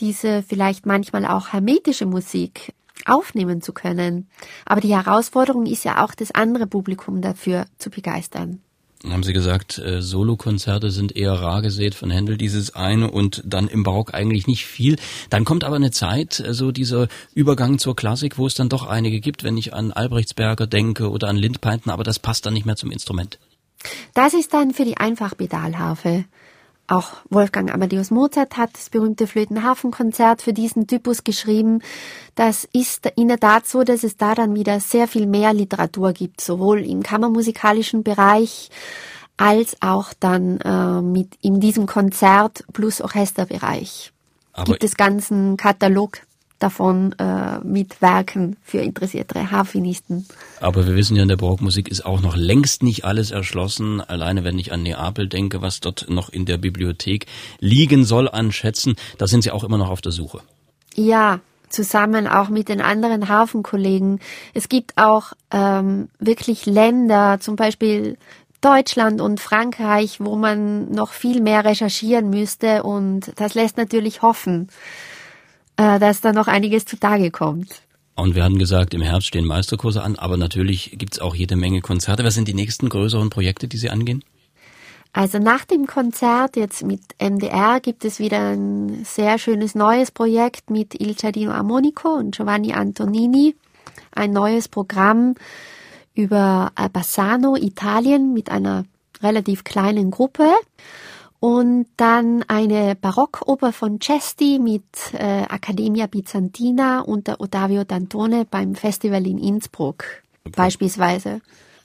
diese 0.00 0.42
vielleicht 0.42 0.84
manchmal 0.84 1.24
auch 1.24 1.52
hermetische 1.52 2.06
Musik 2.06 2.74
aufnehmen 3.06 3.62
zu 3.62 3.72
können. 3.72 4.28
Aber 4.64 4.80
die 4.80 4.96
Herausforderung 4.96 5.66
ist 5.66 5.84
ja 5.84 6.04
auch, 6.04 6.12
das 6.16 6.32
andere 6.32 6.66
Publikum 6.66 7.22
dafür 7.22 7.66
zu 7.78 7.88
begeistern. 7.88 8.60
Haben 9.10 9.24
Sie 9.24 9.32
gesagt, 9.32 9.78
äh, 9.78 10.00
Solokonzerte 10.00 10.90
sind 10.90 11.16
eher 11.16 11.32
rar 11.32 11.60
gesät 11.60 11.94
von 11.94 12.10
Händel, 12.10 12.36
dieses 12.36 12.74
eine 12.76 13.10
und 13.10 13.42
dann 13.44 13.66
im 13.66 13.82
Barock 13.82 14.14
eigentlich 14.14 14.46
nicht 14.46 14.64
viel. 14.64 14.96
Dann 15.28 15.44
kommt 15.44 15.64
aber 15.64 15.76
eine 15.76 15.90
Zeit, 15.90 16.38
äh, 16.38 16.54
so 16.54 16.70
dieser 16.70 17.08
Übergang 17.34 17.78
zur 17.78 17.96
Klassik, 17.96 18.38
wo 18.38 18.46
es 18.46 18.54
dann 18.54 18.68
doch 18.68 18.86
einige 18.86 19.20
gibt, 19.20 19.42
wenn 19.42 19.56
ich 19.56 19.74
an 19.74 19.92
Albrechtsberger 19.92 20.68
denke 20.68 21.10
oder 21.10 21.28
an 21.28 21.36
Lindpeinten, 21.36 21.90
aber 21.90 22.04
das 22.04 22.20
passt 22.20 22.46
dann 22.46 22.54
nicht 22.54 22.66
mehr 22.66 22.76
zum 22.76 22.92
Instrument. 22.92 23.38
Das 24.14 24.34
ist 24.34 24.54
dann 24.54 24.72
für 24.72 24.84
die 24.84 24.96
Einfachpedalharfe. 24.96 26.24
Auch 26.86 27.12
Wolfgang 27.30 27.72
Amadeus 27.72 28.10
Mozart 28.10 28.56
hat 28.56 28.70
das 28.74 28.90
berühmte 28.90 29.26
Flötenhafenkonzert 29.26 30.42
für 30.42 30.52
diesen 30.52 30.86
Typus 30.86 31.24
geschrieben. 31.24 31.80
Das 32.34 32.68
ist 32.72 33.10
in 33.16 33.28
der 33.28 33.38
Tat 33.38 33.66
so, 33.66 33.82
dass 33.82 34.04
es 34.04 34.16
da 34.16 34.34
dann 34.34 34.54
wieder 34.54 34.80
sehr 34.80 35.08
viel 35.08 35.26
mehr 35.26 35.52
Literatur 35.52 36.12
gibt, 36.12 36.40
sowohl 36.40 36.80
im 36.84 37.02
kammermusikalischen 37.02 38.02
Bereich 38.02 38.70
als 39.36 39.76
auch 39.80 40.12
dann 40.18 40.60
äh, 40.60 41.00
mit 41.00 41.36
in 41.40 41.60
diesem 41.60 41.86
Konzert 41.86 42.64
plus 42.72 43.00
Orchesterbereich. 43.00 44.12
Aber 44.52 44.72
gibt 44.72 44.84
es 44.84 44.96
ganzen 44.96 45.56
Katalog 45.56 46.18
davon 46.62 47.14
äh, 47.18 47.58
mit 47.60 48.00
Werken 48.00 48.56
für 48.62 48.78
interessierte 48.78 49.50
Harfenisten. 49.50 50.26
Aber 50.60 50.86
wir 50.86 50.94
wissen 50.94 51.16
ja, 51.16 51.22
in 51.22 51.28
der 51.28 51.36
Barockmusik 51.36 51.88
ist 51.88 52.04
auch 52.06 52.20
noch 52.20 52.36
längst 52.36 52.82
nicht 52.82 53.04
alles 53.04 53.30
erschlossen. 53.30 54.00
Alleine 54.00 54.44
wenn 54.44 54.58
ich 54.58 54.72
an 54.72 54.82
Neapel 54.82 55.28
denke, 55.28 55.62
was 55.62 55.80
dort 55.80 56.06
noch 56.08 56.28
in 56.28 56.46
der 56.46 56.58
Bibliothek 56.58 57.26
liegen 57.58 58.04
soll 58.04 58.28
an 58.28 58.52
Schätzen, 58.52 58.96
da 59.18 59.26
sind 59.26 59.42
Sie 59.42 59.50
auch 59.50 59.64
immer 59.64 59.78
noch 59.78 59.90
auf 59.90 60.00
der 60.00 60.12
Suche. 60.12 60.40
Ja, 60.94 61.40
zusammen 61.68 62.26
auch 62.28 62.48
mit 62.48 62.68
den 62.68 62.80
anderen 62.80 63.28
Hafenkollegen. 63.28 64.20
Es 64.54 64.68
gibt 64.68 64.92
auch 64.96 65.32
ähm, 65.50 66.08
wirklich 66.18 66.66
Länder, 66.66 67.38
zum 67.40 67.56
Beispiel 67.56 68.18
Deutschland 68.60 69.20
und 69.20 69.40
Frankreich, 69.40 70.20
wo 70.20 70.36
man 70.36 70.90
noch 70.90 71.12
viel 71.12 71.40
mehr 71.40 71.64
recherchieren 71.64 72.30
müsste 72.30 72.84
und 72.84 73.32
das 73.36 73.54
lässt 73.54 73.76
natürlich 73.76 74.22
hoffen 74.22 74.68
äh, 75.76 75.98
dass 75.98 76.20
da 76.20 76.32
noch 76.32 76.48
einiges 76.48 76.84
zutage 76.84 77.30
kommt. 77.30 77.82
Und 78.14 78.34
wir 78.34 78.44
hatten 78.44 78.58
gesagt, 78.58 78.92
im 78.94 79.00
Herbst 79.00 79.28
stehen 79.28 79.46
Meisterkurse 79.46 80.02
an, 80.02 80.16
aber 80.16 80.36
natürlich 80.36 80.96
gibt 80.98 81.14
es 81.14 81.20
auch 81.20 81.34
jede 81.34 81.56
Menge 81.56 81.80
Konzerte. 81.80 82.24
Was 82.24 82.34
sind 82.34 82.46
die 82.46 82.54
nächsten 82.54 82.88
größeren 82.88 83.30
Projekte, 83.30 83.68
die 83.68 83.78
Sie 83.78 83.90
angehen? 83.90 84.22
Also 85.14 85.38
nach 85.38 85.64
dem 85.64 85.86
Konzert 85.86 86.56
jetzt 86.56 86.84
mit 86.84 87.00
MDR 87.20 87.80
gibt 87.80 88.04
es 88.04 88.18
wieder 88.18 88.52
ein 88.52 89.04
sehr 89.04 89.38
schönes 89.38 89.74
neues 89.74 90.10
Projekt 90.10 90.70
mit 90.70 90.98
Il 91.00 91.14
Giardino 91.14 91.52
Armonico 91.52 92.08
und 92.14 92.34
Giovanni 92.34 92.72
Antonini. 92.72 93.54
Ein 94.14 94.32
neues 94.32 94.68
Programm 94.68 95.34
über 96.14 96.72
Bassano, 96.92 97.56
Italien 97.56 98.32
mit 98.32 98.50
einer 98.50 98.84
relativ 99.22 99.64
kleinen 99.64 100.10
Gruppe. 100.10 100.48
Und 101.42 101.86
dann 101.96 102.44
eine 102.46 102.94
Barockoper 102.94 103.72
von 103.72 104.00
Cesti 104.00 104.60
mit 104.62 104.84
äh, 105.12 105.42
Accademia 105.48 106.06
Bizantina 106.06 107.00
unter 107.00 107.40
Ottavio 107.40 107.82
Dantone 107.82 108.46
beim 108.48 108.76
Festival 108.76 109.26
in 109.26 109.38
Innsbruck 109.38 110.04
okay. 110.44 110.54
beispielsweise. 110.54 111.40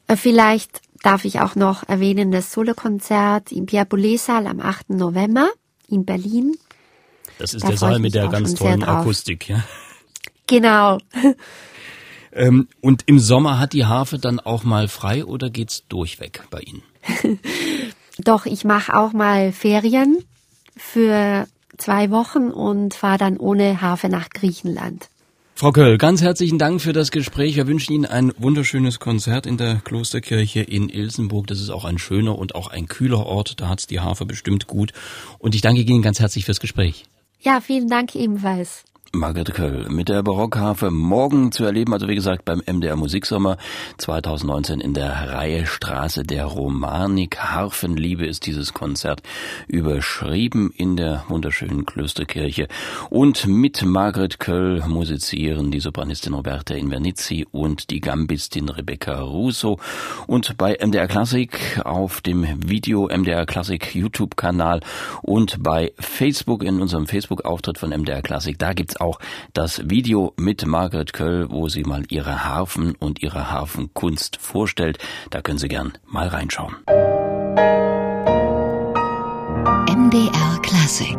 Äh, 0.05 0.15
vielleicht 0.15 0.81
darf 1.01 1.25
ich 1.25 1.39
auch 1.39 1.55
noch 1.55 1.89
erwähnen 1.89 2.31
das 2.31 2.51
Solokonzert 2.51 3.51
im 3.51 3.65
Pierre 3.65 3.87
Boulez 3.87 4.27
Saal 4.27 4.45
am 4.45 4.59
8. 4.59 4.91
November 4.91 5.49
in 5.89 6.05
Berlin. 6.05 6.55
Das 7.39 7.55
ist 7.55 7.63
da 7.63 7.69
der 7.69 7.77
Saal 7.77 7.97
mit 7.97 8.13
der 8.13 8.27
ganz 8.27 8.53
tollen 8.53 8.83
Akustik, 8.83 9.49
ja? 9.49 9.63
Genau. 10.45 10.99
ähm, 12.31 12.67
und 12.79 13.07
im 13.07 13.17
Sommer 13.17 13.57
hat 13.57 13.73
die 13.73 13.85
Harfe 13.85 14.19
dann 14.19 14.39
auch 14.39 14.63
mal 14.63 14.87
frei 14.87 15.25
oder 15.25 15.49
geht's 15.49 15.87
durchweg 15.87 16.43
bei 16.51 16.59
Ihnen? 16.59 16.83
Doch, 18.19 18.45
ich 18.45 18.63
mache 18.63 18.95
auch 18.95 19.13
mal 19.13 19.51
Ferien 19.51 20.23
für 20.75 21.47
zwei 21.77 22.09
Wochen 22.11 22.49
und 22.49 22.93
fahre 22.93 23.17
dann 23.17 23.37
ohne 23.37 23.81
Harfe 23.81 24.09
nach 24.09 24.29
Griechenland. 24.29 25.09
Frau 25.59 25.71
Köll, 25.71 25.97
ganz 25.97 26.21
herzlichen 26.21 26.59
Dank 26.59 26.81
für 26.81 26.93
das 26.93 27.09
Gespräch. 27.09 27.55
Wir 27.55 27.65
wünschen 27.65 27.91
Ihnen 27.93 28.05
ein 28.05 28.31
wunderschönes 28.37 28.99
Konzert 28.99 29.47
in 29.47 29.57
der 29.57 29.81
Klosterkirche 29.83 30.61
in 30.61 30.87
Ilsenburg. 30.87 31.47
Das 31.47 31.59
ist 31.59 31.71
auch 31.71 31.83
ein 31.83 31.97
schöner 31.97 32.37
und 32.37 32.53
auch 32.53 32.67
ein 32.67 32.87
kühler 32.87 33.25
Ort. 33.25 33.59
Da 33.59 33.67
hat's 33.67 33.87
die 33.87 33.99
Harfe 33.99 34.27
bestimmt 34.27 34.67
gut. 34.67 34.93
Und 35.39 35.55
ich 35.55 35.61
danke 35.61 35.81
Ihnen 35.81 36.03
ganz 36.03 36.19
herzlich 36.19 36.45
fürs 36.45 36.59
Gespräch. 36.59 37.05
Ja, 37.41 37.59
vielen 37.59 37.89
Dank 37.89 38.15
ebenfalls. 38.15 38.83
Margret 39.13 39.53
Köll 39.53 39.87
mit 39.89 40.09
der 40.09 40.21
Barockharfe 40.21 40.91
morgen 40.91 41.51
zu 41.51 41.63
erleben, 41.63 41.93
also 41.93 42.07
wie 42.07 42.15
gesagt 42.15 42.43
beim 42.45 42.61
MDR 42.65 42.95
Musiksommer 42.95 43.57
2019 43.97 44.81
in 44.81 44.93
der 44.93 45.31
Reihe 45.31 45.65
Straße 45.65 46.23
der 46.23 46.45
Romanik. 46.45 47.37
Harfenliebe 47.39 48.25
ist 48.25 48.45
dieses 48.45 48.73
Konzert 48.73 49.21
überschrieben 49.67 50.71
in 50.75 50.97
der 50.97 51.23
wunderschönen 51.29 51.85
Klösterkirche 51.85 52.67
und 53.09 53.47
mit 53.47 53.85
Margret 53.85 54.39
Köll 54.39 54.83
musizieren 54.87 55.71
die 55.71 55.79
Sopranistin 55.79 56.33
Roberta 56.33 56.73
Invernizzi 56.73 57.47
und 57.51 57.89
die 57.89 58.01
Gambistin 58.01 58.69
Rebecca 58.69 59.21
Russo 59.21 59.79
und 60.27 60.57
bei 60.57 60.77
MDR 60.83 61.07
Klassik 61.07 61.79
auf 61.85 62.21
dem 62.21 62.45
Video 62.67 63.07
MDR 63.07 63.45
Klassik 63.45 63.95
YouTube 63.95 64.35
Kanal 64.35 64.81
und 65.21 65.63
bei 65.63 65.93
Facebook 65.97 66.63
in 66.63 66.81
unserem 66.81 67.07
Facebook 67.07 67.45
Auftritt 67.45 67.77
von 67.77 67.89
MDR 67.89 68.21
Klassik, 68.21 68.59
da 68.59 68.73
gibt's 68.73 68.96
auch 69.01 69.19
das 69.53 69.89
Video 69.89 70.33
mit 70.37 70.65
Margaret 70.65 71.13
Köll, 71.13 71.49
wo 71.49 71.69
sie 71.69 71.83
mal 71.83 72.03
ihre 72.09 72.45
Harfen 72.45 72.95
und 72.95 73.21
ihre 73.21 73.51
Harfenkunst 73.51 74.37
vorstellt. 74.37 74.97
Da 75.29 75.41
können 75.41 75.57
Sie 75.57 75.67
gern 75.67 75.93
mal 76.05 76.27
reinschauen. 76.27 76.75
MDR 79.89 80.59
Classic 80.61 81.17